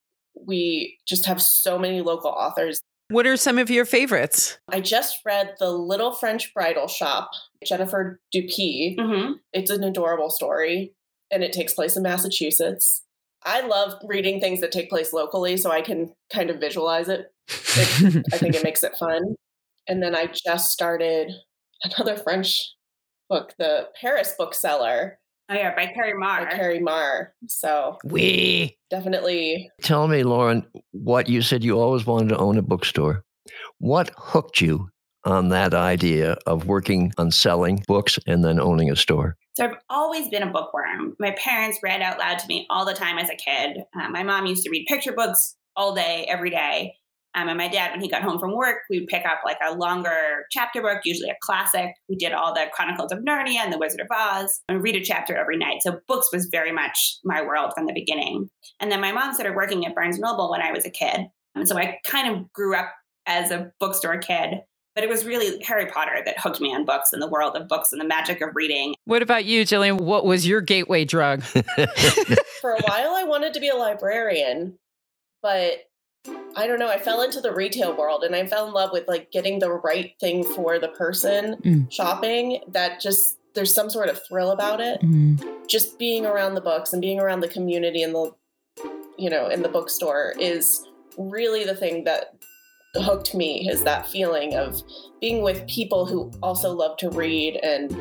we 0.46 0.98
just 1.06 1.26
have 1.26 1.40
so 1.40 1.78
many 1.78 2.00
local 2.00 2.30
authors. 2.30 2.80
What 3.08 3.26
are 3.26 3.36
some 3.36 3.58
of 3.58 3.70
your 3.70 3.84
favorites? 3.84 4.58
I 4.70 4.80
just 4.80 5.18
read 5.26 5.54
The 5.58 5.70
Little 5.70 6.12
French 6.12 6.52
Bridal 6.54 6.88
Shop, 6.88 7.30
Jennifer 7.64 8.18
Dupee. 8.32 8.96
Mm-hmm. 8.98 9.32
It's 9.52 9.70
an 9.70 9.84
adorable 9.84 10.30
story 10.30 10.94
and 11.30 11.42
it 11.42 11.52
takes 11.52 11.74
place 11.74 11.96
in 11.96 12.02
Massachusetts. 12.02 13.02
I 13.44 13.60
love 13.66 14.00
reading 14.04 14.40
things 14.40 14.60
that 14.60 14.72
take 14.72 14.88
place 14.88 15.12
locally 15.12 15.56
so 15.56 15.70
I 15.70 15.82
can 15.82 16.12
kind 16.32 16.50
of 16.50 16.60
visualize 16.60 17.08
it. 17.08 17.26
it 17.48 18.24
I 18.32 18.38
think 18.38 18.54
it 18.54 18.62
makes 18.64 18.82
it 18.82 18.96
fun. 18.96 19.36
And 19.86 20.02
then 20.02 20.14
I 20.14 20.26
just 20.26 20.72
started 20.72 21.30
another 21.82 22.16
French 22.16 22.58
book, 23.28 23.54
The 23.58 23.88
Paris 24.00 24.34
Bookseller. 24.38 25.18
Oh 25.50 25.54
yeah, 25.54 25.74
by 25.74 25.88
Keri 25.88 26.14
Maher. 26.14 26.46
By 26.46 26.56
Keri 26.56 26.80
Maher. 26.80 27.34
So 27.48 27.98
we 28.02 28.78
definitely. 28.88 29.70
Tell 29.82 30.08
me, 30.08 30.22
Lauren, 30.22 30.66
what 30.92 31.28
you 31.28 31.42
said 31.42 31.62
you 31.62 31.78
always 31.78 32.06
wanted 32.06 32.30
to 32.30 32.38
own 32.38 32.56
a 32.56 32.62
bookstore. 32.62 33.24
What 33.78 34.10
hooked 34.16 34.62
you 34.62 34.88
on 35.24 35.48
that 35.48 35.74
idea 35.74 36.36
of 36.46 36.66
working 36.66 37.12
on 37.18 37.30
selling 37.30 37.84
books 37.86 38.18
and 38.26 38.44
then 38.44 38.60
owning 38.60 38.90
a 38.90 38.96
store? 38.96 39.36
So 39.56 39.64
I've 39.64 39.76
always 39.88 40.28
been 40.28 40.42
a 40.42 40.50
bookworm. 40.50 41.16
My 41.18 41.32
parents 41.32 41.78
read 41.82 42.02
out 42.02 42.18
loud 42.18 42.38
to 42.40 42.46
me 42.46 42.66
all 42.70 42.84
the 42.84 42.94
time 42.94 43.18
as 43.18 43.30
a 43.30 43.36
kid. 43.36 43.78
Uh, 43.94 44.08
my 44.08 44.22
mom 44.22 44.46
used 44.46 44.64
to 44.64 44.70
read 44.70 44.86
picture 44.86 45.12
books 45.12 45.56
all 45.76 45.94
day, 45.94 46.26
every 46.28 46.50
day. 46.50 46.94
Um, 47.36 47.48
and 47.48 47.58
my 47.58 47.68
dad, 47.68 47.90
when 47.90 48.00
he 48.00 48.08
got 48.08 48.22
home 48.22 48.38
from 48.38 48.56
work, 48.56 48.78
we 48.88 49.00
would 49.00 49.08
pick 49.08 49.26
up 49.26 49.40
like 49.44 49.58
a 49.64 49.74
longer 49.74 50.46
chapter 50.52 50.80
book, 50.80 51.00
usually 51.04 51.30
a 51.30 51.36
classic. 51.40 51.90
We 52.08 52.14
did 52.14 52.32
all 52.32 52.54
the 52.54 52.66
Chronicles 52.72 53.10
of 53.10 53.18
Narnia 53.20 53.56
and 53.56 53.72
The 53.72 53.78
Wizard 53.78 54.00
of 54.00 54.06
Oz 54.12 54.60
and 54.68 54.82
read 54.82 54.94
a 54.94 55.04
chapter 55.04 55.36
every 55.36 55.56
night. 55.56 55.82
So 55.82 55.98
books 56.06 56.28
was 56.32 56.46
very 56.46 56.70
much 56.70 57.18
my 57.24 57.42
world 57.42 57.72
from 57.74 57.86
the 57.86 57.92
beginning. 57.92 58.48
And 58.78 58.90
then 58.90 59.00
my 59.00 59.10
mom 59.10 59.34
started 59.34 59.56
working 59.56 59.84
at 59.84 59.96
Barnes 59.96 60.18
Noble 60.18 60.50
when 60.50 60.62
I 60.62 60.70
was 60.70 60.84
a 60.84 60.90
kid. 60.90 61.26
And 61.56 61.68
so 61.68 61.76
I 61.76 61.98
kind 62.04 62.32
of 62.32 62.52
grew 62.52 62.76
up 62.76 62.92
as 63.26 63.50
a 63.50 63.72
bookstore 63.80 64.18
kid. 64.18 64.60
But 64.94 65.04
it 65.04 65.10
was 65.10 65.24
really 65.24 65.60
Harry 65.64 65.86
Potter 65.86 66.22
that 66.24 66.38
hooked 66.38 66.60
me 66.60 66.72
on 66.72 66.84
books 66.84 67.12
and 67.12 67.20
the 67.20 67.28
world 67.28 67.56
of 67.56 67.66
books 67.66 67.90
and 67.90 68.00
the 68.00 68.04
magic 68.04 68.40
of 68.40 68.54
reading. 68.54 68.94
What 69.04 69.22
about 69.22 69.44
you, 69.44 69.62
Jillian? 69.62 70.00
What 70.00 70.24
was 70.24 70.46
your 70.46 70.60
gateway 70.60 71.04
drug? 71.04 71.42
For 71.42 72.70
a 72.70 72.82
while, 72.82 73.14
I 73.16 73.24
wanted 73.26 73.54
to 73.54 73.60
be 73.60 73.68
a 73.68 73.74
librarian, 73.74 74.78
but 75.42 75.88
I 76.56 76.66
don't 76.66 76.78
know. 76.78 76.88
I 76.88 76.98
fell 76.98 77.22
into 77.22 77.40
the 77.40 77.52
retail 77.52 77.96
world 77.96 78.22
and 78.24 78.34
I 78.34 78.46
fell 78.46 78.66
in 78.66 78.72
love 78.72 78.90
with 78.92 79.08
like 79.08 79.30
getting 79.30 79.58
the 79.58 79.72
right 79.72 80.14
thing 80.20 80.44
for 80.44 80.78
the 80.78 80.88
person 80.88 81.56
mm. 81.64 81.92
shopping. 81.92 82.60
That 82.68 83.00
just, 83.00 83.36
there's 83.54 83.74
some 83.74 83.90
sort 83.90 84.08
of 84.08 84.20
thrill 84.26 84.52
about 84.52 84.80
it. 84.80 85.00
Mm. 85.02 85.66
Just 85.68 85.98
being 85.98 86.24
around 86.24 86.54
the 86.54 86.60
books 86.60 86.92
and 86.92 87.02
being 87.02 87.18
around 87.18 87.40
the 87.40 87.48
community 87.48 88.02
and 88.02 88.14
the, 88.14 88.30
you 89.18 89.28
know, 89.28 89.48
in 89.48 89.62
the 89.62 89.68
bookstore 89.68 90.34
is 90.38 90.86
really 91.18 91.64
the 91.64 91.74
thing 91.74 92.04
that 92.04 92.34
hooked 92.96 93.34
me 93.34 93.68
is 93.68 93.82
that 93.84 94.06
feeling 94.06 94.54
of 94.54 94.82
being 95.20 95.42
with 95.42 95.66
people 95.66 96.06
who 96.06 96.30
also 96.42 96.72
love 96.72 96.96
to 96.98 97.10
read 97.10 97.56
and 97.56 97.96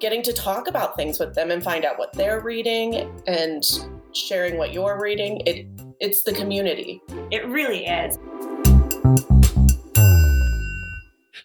getting 0.00 0.22
to 0.22 0.32
talk 0.32 0.68
about 0.68 0.96
things 0.96 1.18
with 1.18 1.34
them 1.34 1.50
and 1.50 1.62
find 1.62 1.84
out 1.84 1.98
what 1.98 2.12
they're 2.12 2.40
reading 2.40 3.10
and 3.26 3.64
sharing 4.12 4.56
what 4.56 4.72
you're 4.72 5.00
reading. 5.00 5.42
It 5.46 5.66
it's 6.00 6.22
the 6.22 6.32
community. 6.32 7.02
It 7.30 7.46
really 7.48 7.86
is 7.86 8.18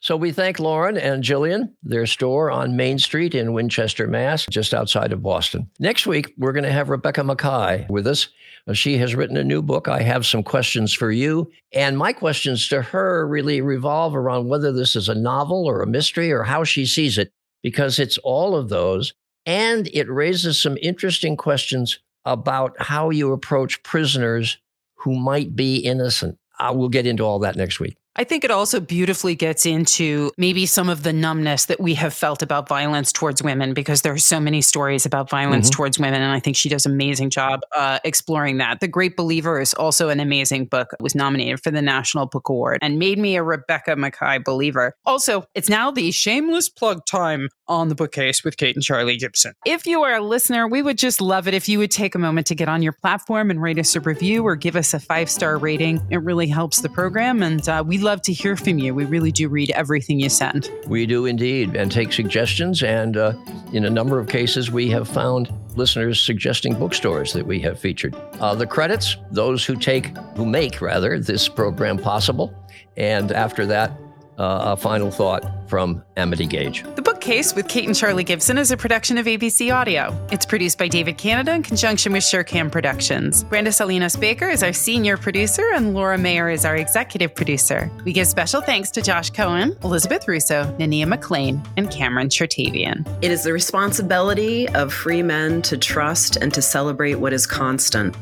so 0.03 0.17
we 0.17 0.33
thank 0.33 0.59
Lauren 0.59 0.97
and 0.97 1.23
Jillian, 1.23 1.71
their 1.81 2.05
store 2.05 2.51
on 2.51 2.75
Main 2.75 2.99
Street 2.99 3.33
in 3.33 3.53
Winchester, 3.53 4.05
Mass, 4.05 4.45
just 4.49 4.73
outside 4.73 5.13
of 5.13 5.23
Boston. 5.23 5.69
Next 5.79 6.05
week, 6.05 6.33
we're 6.37 6.51
going 6.51 6.65
to 6.65 6.73
have 6.73 6.89
Rebecca 6.89 7.21
Makkai 7.21 7.89
with 7.89 8.05
us. 8.05 8.27
Uh, 8.67 8.73
she 8.73 8.97
has 8.97 9.15
written 9.15 9.37
a 9.37 9.45
new 9.45 9.61
book. 9.61 9.87
I 9.87 10.01
have 10.01 10.25
some 10.25 10.43
questions 10.43 10.93
for 10.93 11.09
you. 11.09 11.49
And 11.71 11.97
my 11.97 12.11
questions 12.11 12.67
to 12.67 12.81
her 12.81 13.25
really 13.25 13.61
revolve 13.61 14.13
around 14.13 14.49
whether 14.49 14.73
this 14.73 14.97
is 14.97 15.07
a 15.07 15.15
novel 15.15 15.65
or 15.65 15.81
a 15.81 15.87
mystery 15.87 16.33
or 16.33 16.43
how 16.43 16.65
she 16.65 16.85
sees 16.85 17.17
it, 17.17 17.31
because 17.61 17.97
it's 17.97 18.17
all 18.17 18.57
of 18.57 18.67
those. 18.67 19.13
And 19.45 19.87
it 19.93 20.09
raises 20.09 20.61
some 20.61 20.77
interesting 20.81 21.37
questions 21.37 21.99
about 22.25 22.75
how 22.77 23.09
you 23.09 23.31
approach 23.31 23.81
prisoners 23.83 24.57
who 24.95 25.15
might 25.15 25.55
be 25.55 25.77
innocent. 25.77 26.37
Uh, 26.59 26.73
we'll 26.75 26.89
get 26.89 27.07
into 27.07 27.23
all 27.23 27.39
that 27.39 27.55
next 27.55 27.79
week. 27.79 27.95
I 28.15 28.23
think 28.23 28.43
it 28.43 28.51
also 28.51 28.79
beautifully 28.79 29.33
gets 29.33 29.65
into 29.65 30.31
maybe 30.37 30.67
some 30.67 30.87
of 30.87 31.01
the 31.01 31.11
numbness 31.11 31.65
that 31.65 31.79
we 31.79 31.95
have 31.95 32.13
felt 32.13 32.43
about 32.43 32.67
violence 32.67 33.11
towards 33.11 33.41
women 33.41 33.73
because 33.73 34.03
there 34.03 34.13
are 34.13 34.19
so 34.19 34.39
many 34.39 34.61
stories 34.61 35.05
about 35.05 35.29
violence 35.29 35.67
mm-hmm. 35.69 35.77
towards 35.77 35.97
women. 35.97 36.21
And 36.21 36.31
I 36.31 36.39
think 36.39 36.55
she 36.55 36.69
does 36.69 36.85
an 36.85 36.91
amazing 36.91 37.31
job 37.31 37.61
uh, 37.75 37.99
exploring 38.03 38.57
that. 38.57 38.81
The 38.81 38.87
Great 38.87 39.17
Believer 39.17 39.59
is 39.59 39.73
also 39.73 40.09
an 40.09 40.19
amazing 40.19 40.65
book. 40.65 40.93
It 40.93 41.01
was 41.01 41.15
nominated 41.15 41.63
for 41.63 41.71
the 41.71 41.81
National 41.81 42.27
Book 42.27 42.49
Award 42.49 42.79
and 42.83 42.99
made 42.99 43.17
me 43.17 43.35
a 43.35 43.41
Rebecca 43.41 43.95
Makkai 43.95 44.43
believer. 44.43 44.95
Also, 45.05 45.45
it's 45.55 45.69
now 45.69 45.89
the 45.89 46.11
shameless 46.11 46.69
plug 46.69 47.05
time 47.07 47.49
on 47.67 47.89
the 47.89 47.95
bookcase 47.95 48.43
with 48.43 48.57
Kate 48.57 48.75
and 48.75 48.83
Charlie 48.83 49.17
Gibson. 49.17 49.53
If 49.65 49.87
you 49.87 50.03
are 50.03 50.15
a 50.15 50.21
listener, 50.21 50.67
we 50.67 50.83
would 50.83 50.97
just 50.99 51.19
love 51.19 51.47
it 51.47 51.53
if 51.55 51.67
you 51.67 51.79
would 51.79 51.91
take 51.91 52.13
a 52.13 52.19
moment 52.19 52.45
to 52.47 52.55
get 52.55 52.69
on 52.69 52.83
your 52.83 52.93
platform 52.93 53.49
and 53.49 53.61
rate 53.61 53.79
us 53.79 53.95
a 53.95 54.01
review 54.01 54.45
or 54.45 54.55
give 54.55 54.75
us 54.75 54.93
a 54.93 54.99
five 54.99 55.29
star 55.31 55.57
rating. 55.57 56.05
It 56.11 56.17
really 56.17 56.47
helps 56.47 56.81
the 56.81 56.89
program. 56.89 57.41
And 57.41 57.67
uh, 57.67 57.83
we 57.85 57.97
love 58.03 58.21
to 58.23 58.33
hear 58.33 58.55
from 58.55 58.77
you. 58.77 58.93
We 58.93 59.05
really 59.05 59.31
do 59.31 59.49
read 59.49 59.71
everything 59.71 60.19
you 60.19 60.29
send. 60.29 60.69
We 60.87 61.05
do 61.05 61.25
indeed, 61.25 61.75
and 61.75 61.91
take 61.91 62.13
suggestions. 62.13 62.83
And 62.83 63.17
uh, 63.17 63.33
in 63.71 63.85
a 63.85 63.89
number 63.89 64.19
of 64.19 64.27
cases, 64.27 64.69
we 64.69 64.89
have 64.89 65.07
found 65.07 65.51
listeners 65.75 66.21
suggesting 66.21 66.77
bookstores 66.77 67.33
that 67.33 67.45
we 67.45 67.59
have 67.61 67.79
featured. 67.79 68.15
Uh, 68.39 68.53
the 68.53 68.67
credits, 68.67 69.17
those 69.31 69.65
who 69.65 69.75
take, 69.75 70.15
who 70.35 70.45
make 70.45 70.81
rather, 70.81 71.19
this 71.19 71.49
program 71.49 71.97
possible. 71.97 72.53
And 72.97 73.31
after 73.31 73.65
that, 73.67 73.97
uh, 74.37 74.73
a 74.73 74.77
final 74.77 75.11
thought 75.11 75.43
from 75.69 76.03
Amity 76.17 76.45
Gaige. 76.45 76.83
The 76.95 77.01
Bookcase 77.01 77.55
with 77.55 77.67
Kate 77.67 77.85
and 77.85 77.95
Charlie 77.95 78.23
Gibson 78.23 78.57
is 78.57 78.71
a 78.71 78.77
production 78.77 79.17
of 79.17 79.25
ABC 79.25 79.73
Audio. 79.73 80.15
It's 80.31 80.45
produced 80.45 80.77
by 80.77 80.87
David 80.87 81.17
Canada 81.17 81.53
in 81.53 81.63
conjunction 81.63 82.13
with 82.13 82.23
Surecam 82.23 82.71
Productions. 82.71 83.43
Brenda 83.43 83.71
Salinas 83.71 84.15
Baker 84.15 84.49
is 84.49 84.63
our 84.63 84.73
senior 84.73 85.17
producer, 85.17 85.71
and 85.73 85.93
Laura 85.93 86.17
Mayer 86.17 86.49
is 86.49 86.65
our 86.65 86.75
executive 86.75 87.33
producer. 87.33 87.91
We 88.05 88.13
give 88.13 88.27
special 88.27 88.61
thanks 88.61 88.91
to 88.91 89.01
Josh 89.01 89.29
Cohen, 89.29 89.77
Elizabeth 89.83 90.27
Russo, 90.27 90.65
Nania 90.79 91.07
McLean, 91.07 91.61
and 91.77 91.89
Cameron 91.89 92.29
Chertavian. 92.29 93.07
It 93.21 93.31
is 93.31 93.43
the 93.43 93.53
responsibility 93.53 94.67
of 94.69 94.93
free 94.93 95.23
men 95.23 95.61
to 95.63 95.77
trust 95.77 96.35
and 96.35 96.53
to 96.53 96.61
celebrate 96.61 97.15
what 97.15 97.33
is 97.33 97.45
constant. 97.47 98.15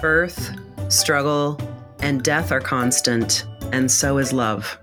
Birth, 0.00 0.50
struggle, 0.88 1.58
and 2.00 2.22
death 2.22 2.52
are 2.52 2.60
constant, 2.60 3.46
and 3.72 3.90
so 3.90 4.18
is 4.18 4.32
love. 4.32 4.78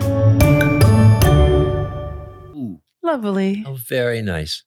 Lovely. 3.03 3.63
Oh, 3.67 3.77
very 3.87 4.21
nice. 4.21 4.63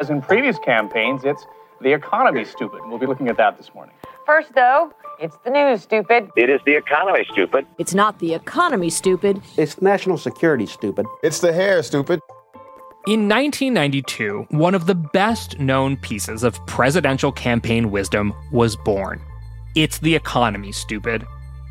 As 0.00 0.08
in 0.10 0.22
previous 0.22 0.58
campaigns, 0.58 1.24
it's 1.24 1.44
the 1.80 1.92
economy, 1.92 2.44
stupid. 2.44 2.80
We'll 2.86 2.98
be 2.98 3.06
looking 3.06 3.28
at 3.28 3.36
that 3.38 3.56
this 3.56 3.74
morning. 3.74 3.94
First, 4.24 4.54
though, 4.54 4.92
it's 5.20 5.36
the 5.44 5.50
news, 5.50 5.82
stupid. 5.82 6.28
It 6.36 6.48
is 6.48 6.60
the 6.64 6.76
economy, 6.76 7.26
stupid. 7.32 7.66
It's 7.78 7.94
not 7.94 8.18
the 8.20 8.34
economy, 8.34 8.90
stupid. 8.90 9.42
It's 9.56 9.82
national 9.82 10.18
security, 10.18 10.66
stupid. 10.66 11.06
It's 11.22 11.40
the 11.40 11.52
hair, 11.52 11.82
stupid. 11.82 12.20
In 13.06 13.28
1992, 13.28 14.46
one 14.50 14.74
of 14.74 14.86
the 14.86 14.94
best 14.94 15.58
known 15.58 15.96
pieces 15.96 16.44
of 16.44 16.64
presidential 16.66 17.32
campaign 17.32 17.90
wisdom 17.90 18.32
was 18.52 18.76
born. 18.76 19.20
It's 19.74 19.98
the 19.98 20.14
economy, 20.14 20.72
stupid. 20.72 21.26